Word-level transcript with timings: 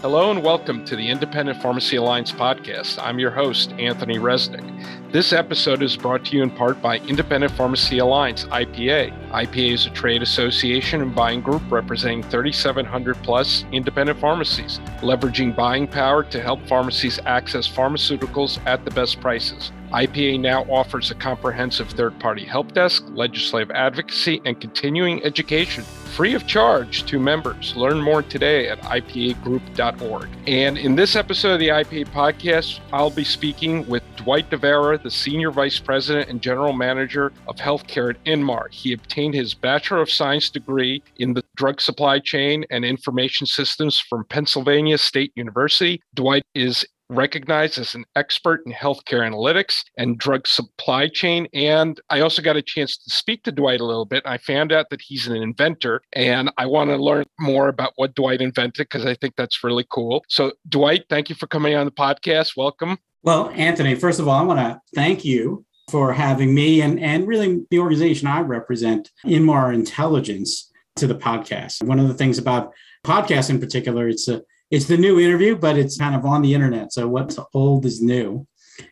Hello 0.00 0.30
and 0.30 0.44
welcome 0.44 0.84
to 0.84 0.94
the 0.94 1.08
Independent 1.08 1.60
Pharmacy 1.60 1.96
Alliance 1.96 2.30
podcast. 2.30 3.02
I'm 3.02 3.18
your 3.18 3.32
host, 3.32 3.72
Anthony 3.80 4.16
Resnick. 4.16 4.62
This 5.10 5.32
episode 5.32 5.82
is 5.82 5.96
brought 5.96 6.24
to 6.26 6.36
you 6.36 6.44
in 6.44 6.52
part 6.52 6.80
by 6.80 6.98
Independent 6.98 7.52
Pharmacy 7.54 7.98
Alliance, 7.98 8.44
IPA. 8.44 9.30
IPA 9.30 9.72
is 9.72 9.86
a 9.86 9.90
trade 9.90 10.22
association 10.22 11.02
and 11.02 11.12
buying 11.12 11.40
group 11.40 11.62
representing 11.68 12.22
3,700 12.22 13.16
plus 13.24 13.64
independent 13.72 14.20
pharmacies, 14.20 14.78
leveraging 15.00 15.56
buying 15.56 15.88
power 15.88 16.22
to 16.22 16.40
help 16.40 16.64
pharmacies 16.68 17.18
access 17.26 17.66
pharmaceuticals 17.66 18.64
at 18.68 18.84
the 18.84 18.92
best 18.92 19.20
prices. 19.20 19.72
IPA 19.92 20.38
now 20.38 20.62
offers 20.70 21.10
a 21.10 21.16
comprehensive 21.16 21.90
third 21.90 22.16
party 22.20 22.44
help 22.44 22.70
desk, 22.72 23.02
legislative 23.08 23.72
advocacy, 23.72 24.40
and 24.44 24.60
continuing 24.60 25.24
education 25.24 25.82
free 26.08 26.34
of 26.34 26.46
charge 26.46 27.04
to 27.04 27.18
members. 27.18 27.76
Learn 27.76 28.00
more 28.00 28.22
today 28.22 28.68
at 28.68 28.80
IPAgroup.org. 28.82 30.28
And 30.46 30.78
in 30.78 30.96
this 30.96 31.16
episode 31.16 31.54
of 31.54 31.60
the 31.60 31.68
IPA 31.68 32.08
podcast, 32.08 32.80
I'll 32.92 33.10
be 33.10 33.24
speaking 33.24 33.86
with 33.86 34.02
Dwight 34.16 34.50
DeVera, 34.50 35.02
the 35.02 35.10
Senior 35.10 35.50
Vice 35.50 35.78
President 35.78 36.28
and 36.28 36.42
General 36.42 36.72
Manager 36.72 37.32
of 37.46 37.56
Healthcare 37.56 38.10
at 38.10 38.24
Inmar. 38.24 38.70
He 38.70 38.92
obtained 38.92 39.34
his 39.34 39.54
Bachelor 39.54 40.00
of 40.00 40.10
Science 40.10 40.50
degree 40.50 41.02
in 41.16 41.34
the 41.34 41.44
drug 41.56 41.80
supply 41.80 42.18
chain 42.18 42.64
and 42.70 42.84
information 42.84 43.46
systems 43.46 43.98
from 43.98 44.24
Pennsylvania 44.24 44.98
State 44.98 45.32
University. 45.34 46.00
Dwight 46.14 46.42
is 46.54 46.84
recognized 47.10 47.78
as 47.78 47.94
an 47.94 48.04
expert 48.16 48.62
in 48.66 48.72
healthcare 48.72 49.20
analytics 49.20 49.84
and 49.96 50.18
drug 50.18 50.46
supply 50.46 51.08
chain. 51.08 51.48
And 51.52 52.00
I 52.10 52.20
also 52.20 52.42
got 52.42 52.56
a 52.56 52.62
chance 52.62 52.96
to 52.98 53.10
speak 53.10 53.44
to 53.44 53.52
Dwight 53.52 53.80
a 53.80 53.84
little 53.84 54.04
bit. 54.04 54.22
I 54.26 54.38
found 54.38 54.72
out 54.72 54.90
that 54.90 55.00
he's 55.00 55.26
an 55.26 55.36
inventor, 55.36 56.02
and 56.12 56.50
I 56.58 56.66
want 56.66 56.90
to 56.90 56.96
learn 56.96 57.24
more 57.38 57.68
about 57.68 57.92
what 57.96 58.14
Dwight 58.14 58.40
invented 58.40 58.88
because 58.88 59.06
I 59.06 59.14
think 59.14 59.36
that's 59.36 59.64
really 59.64 59.86
cool. 59.90 60.24
So, 60.28 60.52
Dwight, 60.68 61.04
thank 61.08 61.28
you 61.28 61.34
for 61.34 61.46
coming 61.46 61.74
on 61.74 61.86
the 61.86 61.92
podcast. 61.92 62.56
Welcome. 62.56 62.98
Well, 63.22 63.50
Anthony, 63.50 63.94
first 63.94 64.20
of 64.20 64.28
all, 64.28 64.38
I 64.38 64.42
want 64.42 64.60
to 64.60 64.80
thank 64.94 65.24
you 65.24 65.64
for 65.90 66.12
having 66.12 66.54
me 66.54 66.82
and, 66.82 67.00
and 67.00 67.26
really 67.26 67.64
the 67.70 67.78
organization 67.78 68.28
I 68.28 68.40
represent, 68.40 69.10
Inmar 69.24 69.74
Intelligence, 69.74 70.70
to 70.96 71.06
the 71.06 71.14
podcast. 71.14 71.82
One 71.82 71.98
of 71.98 72.08
the 72.08 72.14
things 72.14 72.38
about 72.38 72.72
podcasts 73.04 73.50
in 73.50 73.58
particular, 73.58 74.08
it's 74.08 74.28
a 74.28 74.42
it's 74.70 74.86
the 74.86 74.96
new 74.96 75.18
interview, 75.18 75.56
but 75.56 75.78
it's 75.78 75.98
kind 75.98 76.14
of 76.14 76.24
on 76.24 76.42
the 76.42 76.54
internet. 76.54 76.92
So 76.92 77.08
what's 77.08 77.38
old 77.54 77.86
is 77.86 78.02
new. 78.02 78.46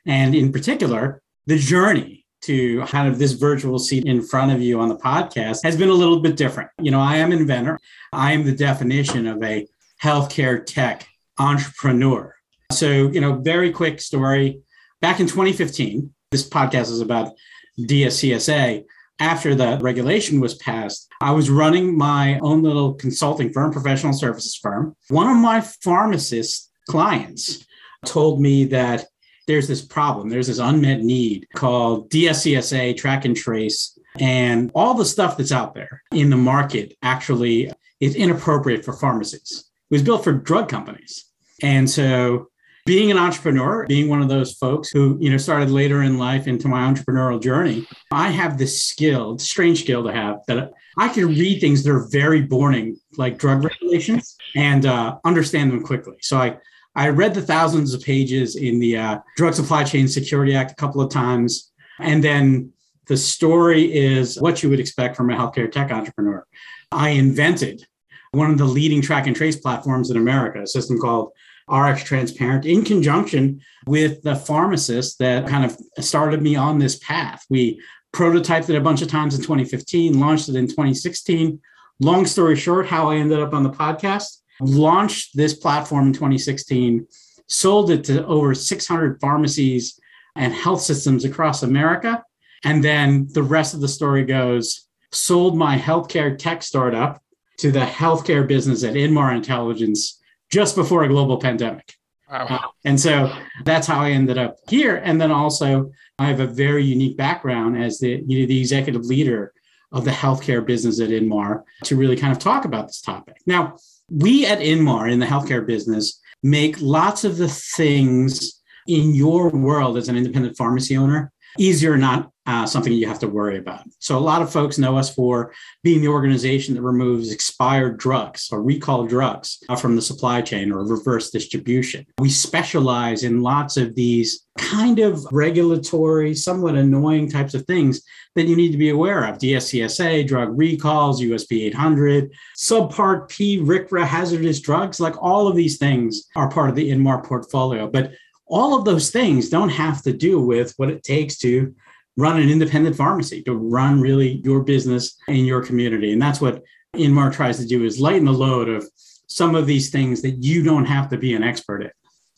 And 0.04 0.34
in 0.34 0.52
particular, 0.52 1.22
the 1.46 1.58
journey 1.58 2.24
to 2.42 2.82
kind 2.84 3.08
of 3.08 3.18
this 3.18 3.32
virtual 3.32 3.78
seat 3.78 4.04
in 4.04 4.22
front 4.22 4.52
of 4.52 4.60
you 4.60 4.80
on 4.80 4.88
the 4.88 4.96
podcast 4.96 5.64
has 5.64 5.76
been 5.76 5.88
a 5.88 5.94
little 5.94 6.20
bit 6.20 6.36
different. 6.36 6.70
You 6.80 6.90
know, 6.90 7.00
I 7.00 7.16
am 7.16 7.32
an 7.32 7.38
inventor. 7.38 7.78
I 8.12 8.32
am 8.32 8.44
the 8.44 8.54
definition 8.54 9.26
of 9.26 9.42
a 9.42 9.66
healthcare 10.02 10.64
tech 10.64 11.06
entrepreneur. 11.38 12.34
So, 12.72 12.88
you 12.88 13.20
know, 13.20 13.34
very 13.34 13.70
quick 13.72 14.00
story. 14.00 14.60
Back 15.00 15.20
in 15.20 15.26
2015, 15.26 16.12
this 16.30 16.48
podcast 16.48 16.90
is 16.90 17.00
about 17.00 17.32
DSCSA 17.78 18.84
after 19.18 19.54
the 19.54 19.78
regulation 19.80 20.40
was 20.40 20.54
passed, 20.54 21.08
I 21.20 21.32
was 21.32 21.50
running 21.50 21.96
my 21.96 22.38
own 22.40 22.62
little 22.62 22.94
consulting 22.94 23.52
firm, 23.52 23.72
professional 23.72 24.12
services 24.12 24.56
firm. 24.56 24.94
One 25.08 25.28
of 25.28 25.36
my 25.36 25.60
pharmacist 25.60 26.70
clients 26.88 27.64
told 28.04 28.40
me 28.40 28.64
that 28.66 29.06
there's 29.46 29.68
this 29.68 29.82
problem, 29.82 30.28
there's 30.28 30.48
this 30.48 30.58
unmet 30.58 31.02
need 31.02 31.46
called 31.54 32.10
DSCSA, 32.10 32.96
track 32.96 33.24
and 33.24 33.36
trace, 33.36 33.98
and 34.18 34.70
all 34.74 34.94
the 34.94 35.04
stuff 35.04 35.36
that's 35.36 35.52
out 35.52 35.74
there 35.74 36.02
in 36.12 36.30
the 36.30 36.36
market 36.36 36.96
actually 37.02 37.70
is 38.00 38.14
inappropriate 38.14 38.84
for 38.84 38.92
pharmacies. 38.92 39.64
It 39.90 39.94
was 39.94 40.02
built 40.02 40.24
for 40.24 40.32
drug 40.32 40.68
companies. 40.68 41.26
And 41.62 41.88
so 41.88 42.48
being 42.86 43.10
an 43.10 43.18
entrepreneur, 43.18 43.84
being 43.86 44.08
one 44.08 44.22
of 44.22 44.28
those 44.28 44.54
folks 44.54 44.88
who, 44.88 45.18
you 45.20 45.28
know, 45.28 45.36
started 45.36 45.70
later 45.70 46.02
in 46.02 46.18
life 46.18 46.46
into 46.46 46.68
my 46.68 46.80
entrepreneurial 46.90 47.42
journey, 47.42 47.86
I 48.12 48.30
have 48.30 48.56
this 48.56 48.86
skill, 48.86 49.38
strange 49.38 49.80
skill 49.80 50.04
to 50.04 50.12
have 50.12 50.38
that 50.46 50.72
I 50.96 51.08
can 51.08 51.26
read 51.26 51.60
things 51.60 51.82
that 51.82 51.90
are 51.90 52.08
very 52.10 52.42
boring, 52.42 52.96
like 53.18 53.38
drug 53.38 53.64
regulations, 53.64 54.36
and 54.54 54.86
uh, 54.86 55.18
understand 55.24 55.72
them 55.72 55.82
quickly. 55.82 56.16
So 56.22 56.38
I, 56.38 56.58
I 56.94 57.08
read 57.08 57.34
the 57.34 57.42
thousands 57.42 57.92
of 57.92 58.02
pages 58.02 58.54
in 58.54 58.78
the 58.78 58.96
uh, 58.96 59.18
Drug 59.36 59.54
Supply 59.54 59.82
Chain 59.82 60.06
Security 60.06 60.54
Act 60.54 60.70
a 60.70 60.76
couple 60.76 61.02
of 61.02 61.10
times. 61.10 61.72
And 61.98 62.22
then 62.22 62.72
the 63.08 63.16
story 63.16 63.92
is 63.94 64.40
what 64.40 64.62
you 64.62 64.70
would 64.70 64.80
expect 64.80 65.16
from 65.16 65.28
a 65.30 65.36
healthcare 65.36 65.70
tech 65.70 65.90
entrepreneur. 65.90 66.46
I 66.92 67.10
invented 67.10 67.84
one 68.30 68.50
of 68.50 68.58
the 68.58 68.64
leading 68.64 69.02
track 69.02 69.26
and 69.26 69.34
trace 69.34 69.56
platforms 69.56 70.10
in 70.10 70.16
America, 70.16 70.62
a 70.62 70.66
system 70.66 71.00
called 71.00 71.32
RX 71.70 72.04
Transparent 72.04 72.64
in 72.64 72.84
conjunction 72.84 73.60
with 73.86 74.22
the 74.22 74.36
pharmacist 74.36 75.18
that 75.18 75.48
kind 75.48 75.64
of 75.64 75.76
started 76.04 76.42
me 76.42 76.56
on 76.56 76.78
this 76.78 76.98
path. 76.98 77.44
We 77.50 77.80
prototyped 78.14 78.70
it 78.70 78.76
a 78.76 78.80
bunch 78.80 79.02
of 79.02 79.08
times 79.08 79.34
in 79.34 79.42
2015, 79.42 80.18
launched 80.18 80.48
it 80.48 80.56
in 80.56 80.66
2016. 80.66 81.60
Long 82.00 82.26
story 82.26 82.56
short, 82.56 82.86
how 82.86 83.10
I 83.10 83.16
ended 83.16 83.40
up 83.40 83.52
on 83.52 83.62
the 83.62 83.70
podcast, 83.70 84.42
launched 84.60 85.36
this 85.36 85.54
platform 85.54 86.08
in 86.08 86.12
2016, 86.12 87.06
sold 87.48 87.90
it 87.90 88.04
to 88.04 88.24
over 88.26 88.54
600 88.54 89.20
pharmacies 89.20 89.98
and 90.36 90.52
health 90.52 90.82
systems 90.82 91.24
across 91.24 91.62
America. 91.62 92.22
And 92.64 92.82
then 92.82 93.28
the 93.32 93.42
rest 93.42 93.74
of 93.74 93.80
the 93.80 93.88
story 93.88 94.24
goes 94.24 94.86
sold 95.12 95.56
my 95.56 95.78
healthcare 95.78 96.36
tech 96.36 96.62
startup 96.62 97.22
to 97.58 97.70
the 97.70 97.80
healthcare 97.80 98.46
business 98.46 98.84
at 98.84 98.94
Inmar 98.94 99.34
Intelligence 99.34 100.20
just 100.50 100.76
before 100.76 101.04
a 101.04 101.08
global 101.08 101.38
pandemic. 101.38 101.94
Wow. 102.30 102.46
Uh, 102.48 102.68
and 102.84 103.00
so 103.00 103.32
that's 103.64 103.86
how 103.86 104.00
I 104.00 104.10
ended 104.10 104.38
up 104.38 104.56
here. 104.68 104.96
And 104.96 105.20
then 105.20 105.30
also, 105.30 105.92
I 106.18 106.26
have 106.26 106.40
a 106.40 106.46
very 106.46 106.84
unique 106.84 107.16
background 107.16 107.80
as 107.80 107.98
the, 107.98 108.22
you 108.26 108.40
know, 108.40 108.46
the 108.46 108.58
executive 108.58 109.04
leader 109.04 109.52
of 109.92 110.04
the 110.04 110.10
healthcare 110.10 110.64
business 110.64 111.00
at 111.00 111.10
Inmar 111.10 111.62
to 111.84 111.96
really 111.96 112.16
kind 112.16 112.32
of 112.32 112.38
talk 112.38 112.64
about 112.64 112.88
this 112.88 113.00
topic. 113.00 113.36
Now, 113.46 113.76
we 114.10 114.46
at 114.46 114.58
Inmar 114.58 115.10
in 115.10 115.20
the 115.20 115.26
healthcare 115.26 115.64
business 115.64 116.20
make 116.42 116.80
lots 116.80 117.24
of 117.24 117.36
the 117.36 117.48
things 117.48 118.62
in 118.86 119.14
your 119.14 119.50
world 119.50 119.96
as 119.96 120.08
an 120.08 120.16
independent 120.16 120.56
pharmacy 120.56 120.96
owner 120.96 121.32
easier, 121.58 121.96
not 121.96 122.30
uh, 122.46 122.66
something 122.66 122.92
you 122.92 123.08
have 123.08 123.18
to 123.18 123.28
worry 123.28 123.58
about. 123.58 123.82
So, 123.98 124.16
a 124.16 124.20
lot 124.20 124.42
of 124.42 124.52
folks 124.52 124.78
know 124.78 124.96
us 124.96 125.12
for 125.12 125.52
being 125.82 126.00
the 126.00 126.08
organization 126.08 126.74
that 126.74 126.82
removes 126.82 127.32
expired 127.32 127.98
drugs 127.98 128.48
or 128.52 128.62
recall 128.62 129.06
drugs 129.06 129.58
uh, 129.68 129.76
from 129.76 129.96
the 129.96 130.02
supply 130.02 130.42
chain 130.42 130.72
or 130.72 130.84
reverse 130.84 131.30
distribution. 131.30 132.06
We 132.18 132.30
specialize 132.30 133.24
in 133.24 133.42
lots 133.42 133.76
of 133.76 133.94
these 133.94 134.46
kind 134.58 134.98
of 135.00 135.26
regulatory, 135.32 136.34
somewhat 136.34 136.76
annoying 136.76 137.30
types 137.30 137.54
of 137.54 137.66
things 137.66 138.02
that 138.36 138.46
you 138.46 138.56
need 138.56 138.72
to 138.72 138.78
be 138.78 138.90
aware 138.90 139.24
of 139.24 139.38
DSCSA, 139.38 140.26
drug 140.26 140.56
recalls, 140.56 141.20
USP 141.20 141.66
800, 141.66 142.32
Subpart 142.56 143.28
P, 143.28 143.58
RCRA, 143.58 144.06
hazardous 144.06 144.60
drugs, 144.60 145.00
like 145.00 145.20
all 145.22 145.48
of 145.48 145.56
these 145.56 145.78
things 145.78 146.28
are 146.36 146.50
part 146.50 146.68
of 146.68 146.76
the 146.76 146.90
Inmar 146.90 147.24
portfolio. 147.24 147.88
But 147.88 148.12
all 148.46 148.78
of 148.78 148.84
those 148.84 149.10
things 149.10 149.48
don't 149.48 149.70
have 149.70 150.02
to 150.02 150.12
do 150.12 150.40
with 150.40 150.74
what 150.76 150.90
it 150.90 151.02
takes 151.02 151.38
to 151.38 151.74
run 152.16 152.40
an 152.40 152.48
independent 152.48 152.96
pharmacy, 152.96 153.42
to 153.42 153.54
run 153.54 154.00
really 154.00 154.40
your 154.44 154.62
business 154.62 155.16
in 155.28 155.44
your 155.44 155.62
community. 155.64 156.12
And 156.12 156.20
that's 156.20 156.40
what 156.40 156.62
Inmar 156.94 157.32
tries 157.32 157.58
to 157.58 157.66
do 157.66 157.84
is 157.84 158.00
lighten 158.00 158.24
the 158.24 158.32
load 158.32 158.68
of 158.68 158.86
some 159.26 159.54
of 159.54 159.66
these 159.66 159.90
things 159.90 160.22
that 160.22 160.42
you 160.42 160.62
don't 160.62 160.86
have 160.86 161.08
to 161.10 161.18
be 161.18 161.34
an 161.34 161.42
expert 161.42 161.82
in. 161.82 161.90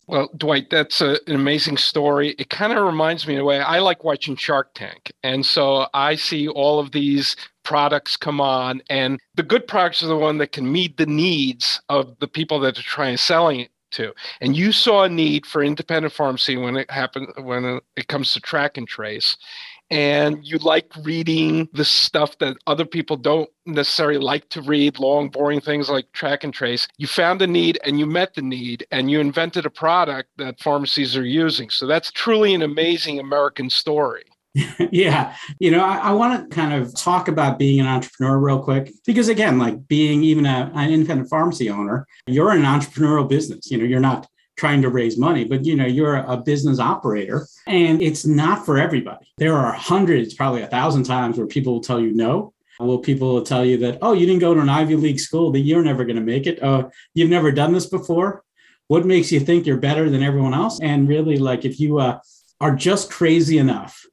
Well, 0.08 0.30
Dwight, 0.34 0.70
that's 0.70 1.02
a, 1.02 1.18
an 1.26 1.34
amazing 1.34 1.76
story. 1.76 2.30
It 2.38 2.48
kind 2.48 2.72
of 2.72 2.84
reminds 2.84 3.28
me 3.28 3.34
in 3.34 3.40
a 3.40 3.44
way 3.44 3.60
I 3.60 3.78
like 3.80 4.04
watching 4.04 4.36
Shark 4.36 4.72
Tank. 4.74 5.12
And 5.22 5.44
so 5.44 5.86
I 5.92 6.16
see 6.16 6.48
all 6.48 6.80
of 6.80 6.92
these 6.92 7.36
products 7.62 8.16
come 8.16 8.40
on, 8.40 8.80
and 8.88 9.20
the 9.34 9.42
good 9.42 9.68
products 9.68 10.02
are 10.02 10.06
the 10.06 10.16
one 10.16 10.38
that 10.38 10.52
can 10.52 10.72
meet 10.72 10.96
the 10.96 11.04
needs 11.04 11.82
of 11.90 12.18
the 12.20 12.26
people 12.26 12.58
that 12.60 12.78
are 12.78 12.82
trying 12.82 13.18
selling 13.18 13.60
it 13.60 13.70
And 14.40 14.56
you 14.56 14.72
saw 14.72 15.04
a 15.04 15.08
need 15.08 15.46
for 15.46 15.62
independent 15.62 16.14
pharmacy 16.14 16.56
when 16.56 16.76
it 16.76 16.90
happened 16.90 17.28
when 17.38 17.80
it 17.96 18.08
comes 18.08 18.32
to 18.32 18.40
track 18.40 18.76
and 18.76 18.86
trace. 18.86 19.36
And 19.90 20.46
you 20.46 20.58
like 20.58 20.92
reading 21.02 21.68
the 21.72 21.84
stuff 21.84 22.36
that 22.38 22.58
other 22.66 22.84
people 22.84 23.16
don't 23.16 23.48
necessarily 23.64 24.18
like 24.18 24.48
to 24.50 24.60
read, 24.60 24.98
long, 24.98 25.30
boring 25.30 25.62
things 25.62 25.88
like 25.88 26.12
track 26.12 26.44
and 26.44 26.52
trace. 26.52 26.86
You 26.98 27.06
found 27.06 27.40
the 27.40 27.46
need 27.46 27.78
and 27.84 27.98
you 27.98 28.04
met 28.04 28.34
the 28.34 28.42
need 28.42 28.86
and 28.90 29.10
you 29.10 29.18
invented 29.18 29.64
a 29.64 29.70
product 29.70 30.28
that 30.36 30.60
pharmacies 30.60 31.16
are 31.16 31.24
using. 31.24 31.70
So 31.70 31.86
that's 31.86 32.12
truly 32.12 32.54
an 32.54 32.62
amazing 32.62 33.18
American 33.18 33.70
story. 33.70 34.24
yeah. 34.90 35.36
You 35.58 35.70
know, 35.70 35.84
I, 35.84 35.96
I 35.96 36.12
want 36.12 36.50
to 36.50 36.54
kind 36.54 36.74
of 36.74 36.94
talk 36.94 37.28
about 37.28 37.58
being 37.58 37.80
an 37.80 37.86
entrepreneur 37.86 38.38
real 38.38 38.62
quick 38.62 38.92
because, 39.06 39.28
again, 39.28 39.58
like 39.58 39.86
being 39.88 40.22
even 40.22 40.46
a, 40.46 40.70
an 40.74 40.92
independent 40.92 41.28
pharmacy 41.28 41.70
owner, 41.70 42.06
you're 42.26 42.50
an 42.50 42.62
entrepreneurial 42.62 43.28
business. 43.28 43.70
You 43.70 43.78
know, 43.78 43.84
you're 43.84 44.00
not 44.00 44.26
trying 44.56 44.82
to 44.82 44.88
raise 44.88 45.16
money, 45.16 45.44
but 45.44 45.64
you 45.64 45.76
know, 45.76 45.86
you're 45.86 46.16
a 46.16 46.36
business 46.36 46.80
operator 46.80 47.46
and 47.66 48.02
it's 48.02 48.26
not 48.26 48.66
for 48.66 48.76
everybody. 48.76 49.26
There 49.38 49.56
are 49.56 49.72
hundreds, 49.72 50.34
probably 50.34 50.62
a 50.62 50.66
thousand 50.66 51.04
times 51.04 51.38
where 51.38 51.46
people 51.46 51.74
will 51.74 51.80
tell 51.80 52.00
you 52.00 52.12
no. 52.12 52.52
Well, 52.80 52.98
people 52.98 53.34
will 53.34 53.42
tell 53.42 53.64
you 53.64 53.76
that, 53.78 53.98
oh, 54.02 54.12
you 54.12 54.26
didn't 54.26 54.40
go 54.40 54.54
to 54.54 54.60
an 54.60 54.68
Ivy 54.68 54.96
League 54.96 55.18
school, 55.20 55.50
that 55.52 55.60
you're 55.60 55.82
never 55.82 56.04
going 56.04 56.16
to 56.16 56.22
make 56.22 56.46
it. 56.46 56.60
Oh, 56.62 56.90
you've 57.14 57.30
never 57.30 57.50
done 57.50 57.72
this 57.72 57.86
before. 57.86 58.44
what 58.86 59.04
makes 59.04 59.30
you 59.30 59.40
think 59.40 59.66
you're 59.66 59.76
better 59.78 60.08
than 60.08 60.22
everyone 60.22 60.54
else? 60.54 60.80
And 60.80 61.08
really, 61.08 61.38
like, 61.38 61.64
if 61.64 61.78
you 61.78 61.98
uh, 61.98 62.20
are 62.60 62.74
just 62.74 63.10
crazy 63.10 63.58
enough 63.58 64.04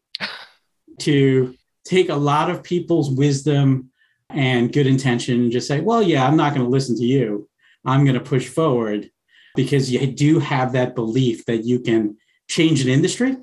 to 1.00 1.56
take 1.86 2.10
a 2.10 2.16
lot 2.16 2.50
of 2.50 2.64
people's 2.64 3.12
wisdom 3.12 3.92
and 4.30 4.74
good 4.74 4.88
intention 4.88 5.42
and 5.42 5.52
just 5.52 5.68
say, 5.68 5.82
well, 5.82 6.02
yeah, 6.02 6.26
I'm 6.26 6.36
not 6.36 6.54
going 6.54 6.66
to 6.66 6.72
listen 6.72 6.96
to 6.98 7.04
you. 7.04 7.48
I'm 7.86 8.04
going 8.04 8.18
to 8.18 8.24
push 8.24 8.48
forward 8.48 9.10
because 9.56 9.92
you 9.92 10.06
do 10.08 10.40
have 10.40 10.74
that 10.74 10.96
belief 10.96 11.46
that 11.46 11.64
you 11.64 11.80
can 11.80 12.18
change 12.48 12.82
an 12.82 12.90
industry. 12.90 13.38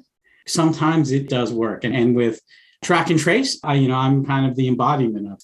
Sometimes 0.46 1.12
it 1.12 1.28
does 1.28 1.52
work. 1.52 1.84
And, 1.84 1.94
and 1.94 2.16
with 2.16 2.40
track 2.82 3.10
and 3.10 3.18
trace, 3.18 3.60
I, 3.62 3.74
you 3.74 3.88
know, 3.88 3.96
I'm 3.96 4.24
kind 4.24 4.46
of 4.46 4.56
the 4.56 4.68
embodiment 4.68 5.32
of 5.32 5.40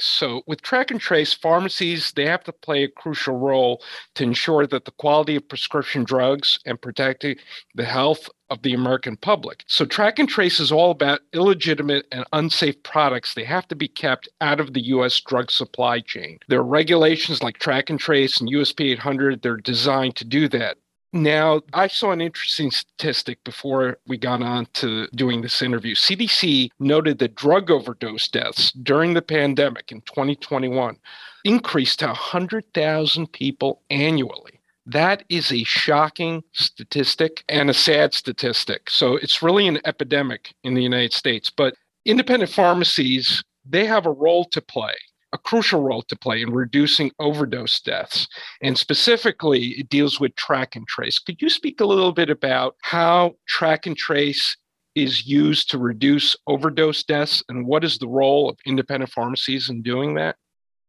so, 0.00 0.42
with 0.46 0.62
track 0.62 0.90
and 0.90 1.00
trace, 1.00 1.32
pharmacies 1.34 2.12
they 2.12 2.26
have 2.26 2.44
to 2.44 2.52
play 2.52 2.84
a 2.84 2.88
crucial 2.88 3.36
role 3.36 3.82
to 4.14 4.24
ensure 4.24 4.66
that 4.66 4.84
the 4.84 4.90
quality 4.92 5.36
of 5.36 5.48
prescription 5.48 6.04
drugs 6.04 6.58
and 6.66 6.80
protecting 6.80 7.36
the 7.74 7.84
health 7.84 8.28
of 8.50 8.62
the 8.62 8.74
American 8.74 9.16
public. 9.16 9.64
So, 9.66 9.84
track 9.84 10.18
and 10.18 10.28
trace 10.28 10.60
is 10.60 10.72
all 10.72 10.90
about 10.90 11.20
illegitimate 11.32 12.06
and 12.12 12.24
unsafe 12.32 12.82
products. 12.82 13.34
They 13.34 13.44
have 13.44 13.68
to 13.68 13.76
be 13.76 13.88
kept 13.88 14.28
out 14.40 14.60
of 14.60 14.74
the 14.74 14.86
U.S. 14.86 15.20
drug 15.20 15.50
supply 15.50 16.00
chain. 16.00 16.38
There 16.48 16.60
are 16.60 16.64
regulations 16.64 17.42
like 17.42 17.58
track 17.58 17.90
and 17.90 17.98
trace 17.98 18.40
and 18.40 18.50
USP 18.50 18.92
800. 18.92 19.42
They're 19.42 19.56
designed 19.56 20.16
to 20.16 20.24
do 20.24 20.48
that. 20.48 20.78
Now, 21.12 21.62
I 21.72 21.86
saw 21.86 22.12
an 22.12 22.20
interesting 22.20 22.70
statistic 22.70 23.42
before 23.42 23.96
we 24.06 24.18
got 24.18 24.42
on 24.42 24.66
to 24.74 25.08
doing 25.14 25.40
this 25.40 25.62
interview. 25.62 25.94
CDC 25.94 26.68
noted 26.78 27.18
that 27.18 27.34
drug 27.34 27.70
overdose 27.70 28.28
deaths 28.28 28.72
during 28.72 29.14
the 29.14 29.22
pandemic 29.22 29.90
in 29.90 30.02
2021 30.02 30.98
increased 31.44 32.00
to 32.00 32.06
100,000 32.08 33.32
people 33.32 33.80
annually. 33.88 34.60
That 34.84 35.24
is 35.30 35.50
a 35.50 35.64
shocking 35.64 36.44
statistic 36.52 37.42
and 37.48 37.70
a 37.70 37.74
sad 37.74 38.12
statistic. 38.12 38.90
So 38.90 39.16
it's 39.16 39.42
really 39.42 39.66
an 39.66 39.80
epidemic 39.86 40.54
in 40.62 40.74
the 40.74 40.82
United 40.82 41.14
States. 41.14 41.48
But 41.48 41.74
independent 42.04 42.50
pharmacies, 42.50 43.42
they 43.66 43.86
have 43.86 44.04
a 44.04 44.12
role 44.12 44.44
to 44.46 44.60
play 44.60 44.94
a 45.32 45.38
crucial 45.38 45.82
role 45.82 46.02
to 46.02 46.16
play 46.16 46.42
in 46.42 46.50
reducing 46.50 47.10
overdose 47.18 47.80
deaths. 47.80 48.26
And 48.62 48.76
specifically, 48.76 49.68
it 49.78 49.88
deals 49.88 50.18
with 50.20 50.34
track 50.36 50.76
and 50.76 50.86
trace. 50.86 51.18
Could 51.18 51.42
you 51.42 51.50
speak 51.50 51.80
a 51.80 51.86
little 51.86 52.12
bit 52.12 52.30
about 52.30 52.76
how 52.82 53.34
track 53.46 53.86
and 53.86 53.96
trace 53.96 54.56
is 54.94 55.26
used 55.26 55.70
to 55.70 55.78
reduce 55.78 56.34
overdose 56.46 57.04
deaths 57.04 57.42
and 57.48 57.66
what 57.66 57.84
is 57.84 57.98
the 57.98 58.08
role 58.08 58.48
of 58.48 58.58
independent 58.66 59.12
pharmacies 59.12 59.68
in 59.68 59.82
doing 59.82 60.14
that? 60.14 60.36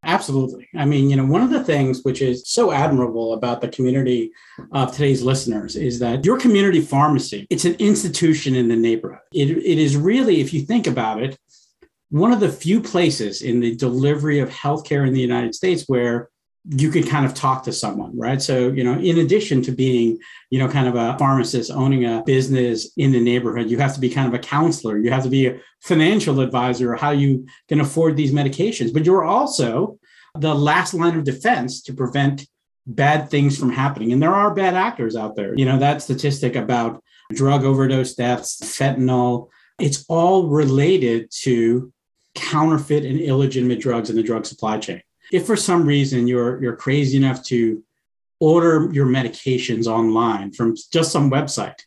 Absolutely. 0.03 0.67
I 0.77 0.85
mean, 0.85 1.09
you 1.09 1.17
know, 1.17 1.25
one 1.25 1.41
of 1.41 1.49
the 1.49 1.63
things 1.63 2.03
which 2.03 2.21
is 2.21 2.47
so 2.47 2.71
admirable 2.71 3.33
about 3.33 3.59
the 3.59 3.67
community 3.67 4.31
of 4.71 4.93
today's 4.93 5.21
listeners 5.21 5.75
is 5.75 5.99
that 5.99 6.23
your 6.23 6.39
community 6.39 6.79
pharmacy, 6.79 7.45
it's 7.49 7.65
an 7.65 7.75
institution 7.79 8.55
in 8.55 8.69
the 8.69 8.77
neighborhood. 8.77 9.19
It, 9.33 9.49
it 9.49 9.77
is 9.77 9.97
really, 9.97 10.39
if 10.39 10.53
you 10.53 10.61
think 10.61 10.87
about 10.87 11.21
it, 11.21 11.37
one 12.09 12.31
of 12.31 12.39
the 12.39 12.49
few 12.49 12.81
places 12.81 13.41
in 13.41 13.59
the 13.59 13.75
delivery 13.75 14.39
of 14.39 14.49
healthcare 14.49 15.07
in 15.07 15.13
the 15.13 15.21
United 15.21 15.53
States 15.53 15.85
where 15.87 16.29
you 16.65 16.91
could 16.91 17.07
kind 17.07 17.25
of 17.25 17.33
talk 17.33 17.63
to 17.63 17.71
someone, 17.71 18.17
right? 18.17 18.41
So, 18.41 18.69
you 18.69 18.83
know, 18.83 18.93
in 18.93 19.19
addition 19.19 19.61
to 19.63 19.71
being, 19.71 20.19
you 20.49 20.59
know, 20.59 20.67
kind 20.67 20.87
of 20.87 20.95
a 20.95 21.17
pharmacist 21.17 21.71
owning 21.71 22.05
a 22.05 22.21
business 22.25 22.91
in 22.97 23.11
the 23.11 23.19
neighborhood, 23.19 23.69
you 23.69 23.77
have 23.77 23.93
to 23.93 23.99
be 23.99 24.09
kind 24.09 24.27
of 24.27 24.33
a 24.33 24.43
counselor. 24.43 24.97
You 24.97 25.11
have 25.11 25.23
to 25.23 25.29
be 25.29 25.47
a 25.47 25.59
financial 25.81 26.41
advisor, 26.41 26.95
how 26.95 27.11
you 27.11 27.47
can 27.69 27.79
afford 27.79 28.17
these 28.17 28.33
medications. 28.33 28.93
But 28.93 29.05
you're 29.05 29.23
also 29.23 29.99
the 30.37 30.53
last 30.53 30.93
line 30.93 31.17
of 31.17 31.23
defense 31.23 31.81
to 31.83 31.93
prevent 31.93 32.45
bad 32.85 33.29
things 33.29 33.57
from 33.57 33.71
happening. 33.71 34.11
And 34.11 34.21
there 34.21 34.35
are 34.35 34.53
bad 34.53 34.73
actors 34.73 35.15
out 35.15 35.35
there. 35.35 35.55
You 35.55 35.65
know, 35.65 35.79
that 35.79 36.01
statistic 36.01 36.55
about 36.55 37.03
drug 37.31 37.63
overdose 37.63 38.15
deaths, 38.15 38.59
fentanyl, 38.61 39.49
it's 39.79 40.05
all 40.09 40.47
related 40.47 41.31
to 41.41 41.93
counterfeit 42.35 43.05
and 43.05 43.19
illegitimate 43.19 43.79
drugs 43.79 44.09
in 44.09 44.15
the 44.15 44.23
drug 44.23 44.45
supply 44.45 44.77
chain. 44.77 45.01
If 45.31 45.45
for 45.45 45.55
some 45.55 45.85
reason 45.85 46.27
you're 46.27 46.61
you're 46.61 46.75
crazy 46.75 47.17
enough 47.17 47.43
to 47.45 47.83
order 48.39 48.89
your 48.91 49.05
medications 49.05 49.85
online 49.85 50.51
from 50.51 50.75
just 50.91 51.11
some 51.11 51.29
website, 51.29 51.79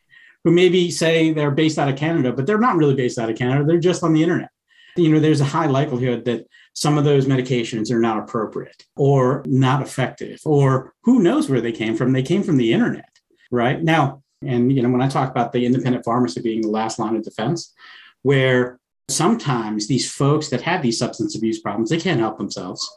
who 0.44 0.50
maybe 0.50 0.90
say 0.90 1.32
they're 1.32 1.50
based 1.50 1.78
out 1.78 1.88
of 1.88 1.96
Canada, 1.96 2.32
but 2.32 2.46
they're 2.46 2.58
not 2.58 2.76
really 2.76 2.94
based 2.94 3.18
out 3.18 3.30
of 3.30 3.36
Canada, 3.36 3.64
they're 3.64 3.78
just 3.78 4.02
on 4.02 4.12
the 4.12 4.22
internet. 4.22 4.50
You 4.96 5.10
know, 5.10 5.20
there's 5.20 5.40
a 5.40 5.46
high 5.46 5.66
likelihood 5.66 6.24
that 6.26 6.46
some 6.74 6.98
of 6.98 7.04
those 7.04 7.26
medications 7.26 7.90
are 7.90 7.98
not 7.98 8.18
appropriate 8.18 8.84
or 8.96 9.42
not 9.46 9.82
effective, 9.82 10.40
or 10.44 10.94
who 11.02 11.22
knows 11.22 11.48
where 11.48 11.60
they 11.60 11.72
came 11.72 11.96
from. 11.96 12.12
They 12.12 12.22
came 12.22 12.42
from 12.42 12.56
the 12.58 12.72
internet, 12.72 13.08
right? 13.50 13.82
Now, 13.82 14.22
and 14.44 14.70
you 14.72 14.82
know, 14.82 14.90
when 14.90 15.02
I 15.02 15.08
talk 15.08 15.30
about 15.30 15.52
the 15.52 15.64
independent 15.64 16.04
pharmacy 16.04 16.42
being 16.42 16.62
the 16.62 16.68
last 16.68 16.98
line 16.98 17.16
of 17.16 17.22
defense, 17.22 17.72
where 18.22 18.78
sometimes 19.12 19.86
these 19.86 20.10
folks 20.10 20.48
that 20.48 20.62
have 20.62 20.82
these 20.82 20.98
substance 20.98 21.36
abuse 21.36 21.60
problems 21.60 21.90
they 21.90 22.00
can't 22.00 22.20
help 22.20 22.38
themselves. 22.38 22.88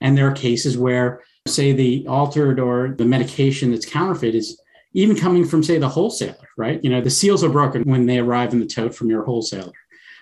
And 0.00 0.16
there 0.16 0.28
are 0.28 0.32
cases 0.32 0.78
where 0.78 1.22
say 1.46 1.72
the 1.72 2.06
altered 2.06 2.58
or 2.58 2.94
the 2.96 3.04
medication 3.04 3.70
that's 3.70 3.86
counterfeit 3.86 4.34
is 4.34 4.60
even 4.94 5.16
coming 5.16 5.44
from 5.44 5.62
say 5.62 5.78
the 5.78 5.88
wholesaler 5.88 6.48
right? 6.56 6.82
You 6.82 6.90
know 6.90 7.00
the 7.00 7.10
seals 7.10 7.44
are 7.44 7.48
broken 7.48 7.82
when 7.82 8.06
they 8.06 8.18
arrive 8.18 8.52
in 8.52 8.60
the 8.60 8.66
tote 8.66 8.94
from 8.94 9.10
your 9.10 9.24
wholesaler. 9.24 9.72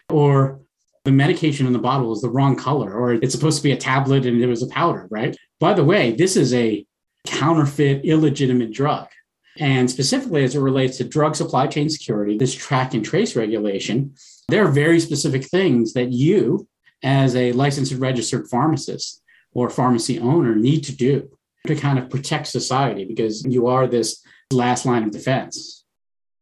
Or 0.09 0.61
the 1.05 1.13
medication 1.13 1.67
in 1.67 1.73
the 1.73 1.79
bottle 1.79 2.13
is 2.13 2.21
the 2.21 2.31
wrong 2.31 2.57
color 2.57 2.93
or 2.93 3.15
it's 3.15 3.35
supposed 3.35 3.59
to 3.59 3.63
be 3.63 3.73
a 3.73 3.77
tablet 3.77 4.25
and 4.25 4.41
it 4.41 4.47
was 4.47 4.63
a 4.63 4.69
powder 4.69 5.09
right? 5.11 5.37
By 5.61 5.75
the 5.75 5.85
way 5.85 6.13
this 6.13 6.37
is 6.37 6.55
a 6.55 6.87
counterfeit 7.27 8.05
illegitimate 8.05 8.73
drug. 8.73 9.09
And 9.59 9.91
specifically 9.91 10.45
as 10.45 10.55
it 10.55 10.61
relates 10.61 10.97
to 10.97 11.05
drug 11.05 11.37
supply 11.37 11.67
chain 11.67 11.89
security 11.89 12.39
this 12.39 12.55
track 12.55 12.95
and 12.95 13.05
trace 13.05 13.37
regulation 13.37 14.15
there 14.49 14.65
are 14.67 14.71
very 14.71 15.01
specific 15.01 15.45
things 15.45 15.93
that 15.95 16.13
you, 16.13 16.69
as 17.03 17.35
a 17.37 17.53
licensed 17.53 17.93
and 17.93 18.01
registered 18.01 18.49
pharmacist 18.49 19.23
or 19.55 19.71
pharmacy 19.71 20.19
owner, 20.19 20.55
need 20.55 20.83
to 20.85 20.95
do 20.95 21.29
to 21.67 21.77
kind 21.77 21.99
of 21.99 22.11
protect 22.11 22.49
society 22.49 23.05
because 23.05 23.45
you 23.45 23.67
are 23.67 23.87
this 23.87 24.25
last 24.51 24.85
line 24.85 25.05
of 25.05 25.11
defense. 25.11 25.85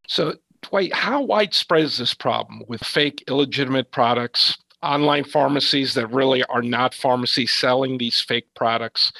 So, 0.08 0.34
Dwight, 0.62 0.92
how 0.92 1.22
widespread 1.22 1.84
is 1.84 1.98
this 1.98 2.14
problem 2.14 2.62
with 2.68 2.82
fake, 2.82 3.24
illegitimate 3.28 3.90
products, 3.92 4.58
online 4.82 5.24
pharmacies 5.24 5.94
that 5.94 6.08
really 6.08 6.42
are 6.44 6.62
not 6.62 6.94
pharmacies 6.94 7.52
selling 7.52 7.98
these 7.98 8.20
fake 8.20 8.48
products 8.54 9.12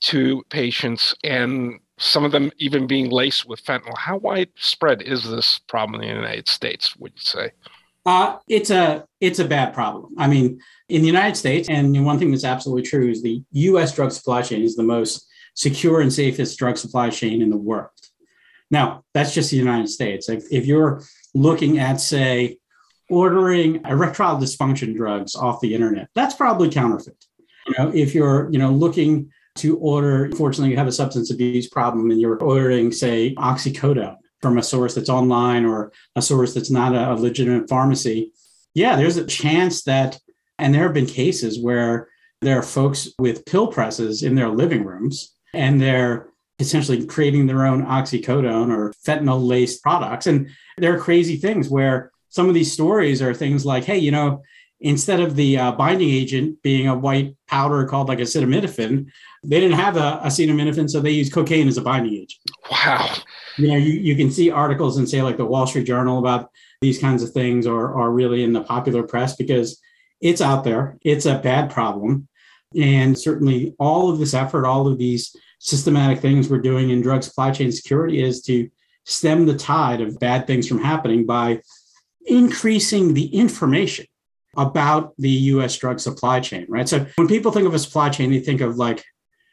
to 0.00 0.42
patients, 0.50 1.14
and 1.22 1.78
some 1.98 2.24
of 2.24 2.32
them 2.32 2.50
even 2.58 2.86
being 2.86 3.10
laced 3.10 3.46
with 3.46 3.64
fentanyl? 3.64 3.96
How 3.96 4.16
widespread 4.16 5.02
is 5.02 5.28
this 5.28 5.60
problem 5.68 6.00
in 6.00 6.08
the 6.08 6.14
United 6.14 6.48
States, 6.48 6.96
would 6.96 7.12
you 7.14 7.22
say? 7.22 7.50
Uh, 8.06 8.38
it's 8.48 8.70
a 8.70 9.04
it's 9.20 9.38
a 9.38 9.44
bad 9.44 9.74
problem. 9.74 10.14
I 10.16 10.26
mean, 10.26 10.60
in 10.88 11.02
the 11.02 11.06
United 11.06 11.36
States, 11.36 11.68
and 11.68 12.04
one 12.04 12.18
thing 12.18 12.30
that's 12.30 12.44
absolutely 12.44 12.82
true 12.82 13.10
is 13.10 13.22
the 13.22 13.42
U.S. 13.52 13.94
drug 13.94 14.12
supply 14.12 14.42
chain 14.42 14.62
is 14.62 14.74
the 14.76 14.82
most 14.82 15.26
secure 15.54 16.00
and 16.00 16.12
safest 16.12 16.58
drug 16.58 16.78
supply 16.78 17.10
chain 17.10 17.42
in 17.42 17.50
the 17.50 17.56
world. 17.56 17.90
Now, 18.70 19.04
that's 19.12 19.34
just 19.34 19.50
the 19.50 19.56
United 19.56 19.88
States. 19.88 20.28
If, 20.28 20.44
if 20.50 20.64
you're 20.64 21.02
looking 21.34 21.78
at, 21.78 22.00
say, 22.00 22.58
ordering 23.10 23.84
erectile 23.84 24.38
dysfunction 24.38 24.96
drugs 24.96 25.34
off 25.34 25.60
the 25.60 25.74
internet, 25.74 26.08
that's 26.14 26.34
probably 26.34 26.70
counterfeit. 26.70 27.22
You 27.66 27.74
know, 27.76 27.92
if 27.92 28.14
you're 28.14 28.48
you 28.50 28.58
know 28.58 28.70
looking 28.70 29.30
to 29.56 29.76
order, 29.78 30.30
fortunately, 30.36 30.70
you 30.70 30.78
have 30.78 30.86
a 30.86 30.92
substance 30.92 31.30
abuse 31.30 31.68
problem 31.68 32.10
and 32.10 32.20
you're 32.20 32.42
ordering, 32.42 32.92
say, 32.92 33.34
oxycodone 33.34 34.16
from 34.42 34.58
a 34.58 34.62
source 34.62 34.94
that's 34.94 35.08
online 35.08 35.64
or 35.64 35.92
a 36.16 36.22
source 36.22 36.54
that's 36.54 36.70
not 36.70 36.94
a, 36.94 37.12
a 37.12 37.14
legitimate 37.14 37.68
pharmacy, 37.68 38.32
yeah, 38.74 38.96
there's 38.96 39.16
a 39.16 39.26
chance 39.26 39.82
that, 39.84 40.18
and 40.58 40.74
there 40.74 40.84
have 40.84 40.94
been 40.94 41.06
cases 41.06 41.60
where 41.60 42.08
there 42.40 42.58
are 42.58 42.62
folks 42.62 43.08
with 43.18 43.44
pill 43.44 43.68
presses 43.68 44.22
in 44.22 44.34
their 44.34 44.48
living 44.48 44.84
rooms 44.84 45.34
and 45.52 45.80
they're 45.80 46.28
essentially 46.58 47.04
creating 47.06 47.46
their 47.46 47.66
own 47.66 47.84
oxycodone 47.84 48.70
or 48.70 48.92
fentanyl 49.06 49.46
laced 49.46 49.82
products. 49.82 50.26
And 50.26 50.50
there 50.78 50.94
are 50.94 51.00
crazy 51.00 51.36
things 51.36 51.68
where 51.68 52.12
some 52.28 52.48
of 52.48 52.54
these 52.54 52.72
stories 52.72 53.22
are 53.22 53.34
things 53.34 53.66
like, 53.66 53.84
hey, 53.84 53.98
you 53.98 54.10
know, 54.10 54.42
instead 54.80 55.20
of 55.20 55.36
the 55.36 55.58
uh, 55.58 55.72
binding 55.72 56.10
agent 56.10 56.62
being 56.62 56.88
a 56.88 56.96
white 56.96 57.36
powder 57.48 57.84
called 57.86 58.08
like 58.08 58.18
acetaminophen, 58.18 59.06
they 59.44 59.60
didn't 59.60 59.78
have 59.78 59.96
a 59.96 60.20
acetaminophen, 60.24 60.88
so 60.88 61.00
they 61.00 61.10
used 61.10 61.32
cocaine 61.32 61.68
as 61.68 61.76
a 61.76 61.82
binding 61.82 62.14
agent. 62.14 62.49
Wow. 62.70 63.14
You 63.56 63.68
know, 63.68 63.76
you, 63.76 63.92
you 63.92 64.16
can 64.16 64.30
see 64.30 64.50
articles 64.50 64.96
and 64.96 65.08
say 65.08 65.22
like 65.22 65.36
the 65.36 65.44
Wall 65.44 65.66
Street 65.66 65.86
Journal 65.86 66.18
about 66.18 66.50
these 66.80 67.00
kinds 67.00 67.22
of 67.22 67.32
things 67.32 67.66
are, 67.66 67.94
are 67.98 68.10
really 68.10 68.44
in 68.44 68.52
the 68.52 68.62
popular 68.62 69.02
press 69.02 69.36
because 69.36 69.80
it's 70.20 70.40
out 70.40 70.64
there. 70.64 70.96
It's 71.02 71.26
a 71.26 71.38
bad 71.38 71.70
problem. 71.70 72.28
And 72.76 73.18
certainly 73.18 73.74
all 73.78 74.10
of 74.10 74.18
this 74.18 74.34
effort, 74.34 74.66
all 74.66 74.86
of 74.86 74.98
these 74.98 75.34
systematic 75.58 76.20
things 76.20 76.48
we're 76.48 76.58
doing 76.58 76.90
in 76.90 77.02
drug 77.02 77.22
supply 77.22 77.50
chain 77.50 77.72
security 77.72 78.22
is 78.22 78.40
to 78.42 78.70
stem 79.04 79.46
the 79.46 79.56
tide 79.56 80.00
of 80.00 80.20
bad 80.20 80.46
things 80.46 80.68
from 80.68 80.80
happening 80.80 81.26
by 81.26 81.60
increasing 82.26 83.14
the 83.14 83.26
information 83.34 84.06
about 84.56 85.12
the 85.18 85.30
US 85.30 85.76
drug 85.76 85.98
supply 85.98 86.38
chain, 86.40 86.66
right? 86.68 86.88
So 86.88 87.06
when 87.16 87.28
people 87.28 87.50
think 87.50 87.66
of 87.66 87.74
a 87.74 87.78
supply 87.78 88.10
chain, 88.10 88.30
they 88.30 88.40
think 88.40 88.60
of 88.60 88.76
like 88.76 89.04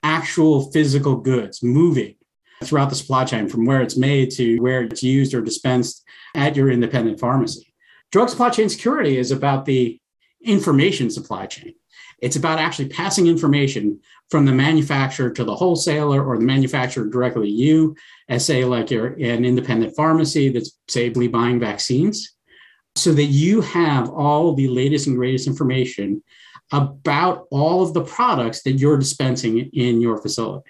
actual 0.03 0.71
physical 0.71 1.15
goods 1.15 1.63
moving 1.63 2.15
throughout 2.63 2.89
the 2.89 2.95
supply 2.95 3.23
chain 3.25 3.47
from 3.47 3.65
where 3.65 3.81
it's 3.81 3.97
made 3.97 4.31
to 4.31 4.57
where 4.59 4.83
it's 4.83 5.03
used 5.03 5.33
or 5.33 5.41
dispensed 5.41 6.03
at 6.35 6.55
your 6.55 6.71
independent 6.71 7.19
pharmacy. 7.19 7.73
Drug 8.11 8.29
supply 8.29 8.49
chain 8.49 8.69
security 8.69 9.17
is 9.17 9.31
about 9.31 9.65
the 9.65 9.99
information 10.43 11.09
supply 11.09 11.45
chain. 11.45 11.73
It's 12.19 12.35
about 12.35 12.59
actually 12.59 12.89
passing 12.89 13.27
information 13.27 13.99
from 14.31 14.45
the 14.45 14.51
manufacturer 14.51 15.29
to 15.29 15.43
the 15.43 15.55
wholesaler 15.55 16.25
or 16.25 16.37
the 16.37 16.45
manufacturer 16.45 17.05
directly 17.05 17.47
to 17.47 17.53
you, 17.53 17.95
as 18.27 18.45
say, 18.45 18.65
like 18.65 18.89
you're 18.89 19.13
an 19.13 19.45
independent 19.45 19.95
pharmacy 19.95 20.49
that's 20.49 20.79
safely 20.87 21.27
buying 21.27 21.59
vaccines, 21.59 22.35
so 22.95 23.13
that 23.13 23.25
you 23.25 23.61
have 23.61 24.09
all 24.09 24.53
the 24.53 24.67
latest 24.67 25.07
and 25.07 25.15
greatest 25.15 25.47
information 25.47 26.23
about 26.71 27.45
all 27.51 27.83
of 27.83 27.93
the 27.93 28.03
products 28.03 28.63
that 28.63 28.73
you're 28.73 28.97
dispensing 28.97 29.69
in 29.73 30.01
your 30.01 30.17
facility. 30.17 30.69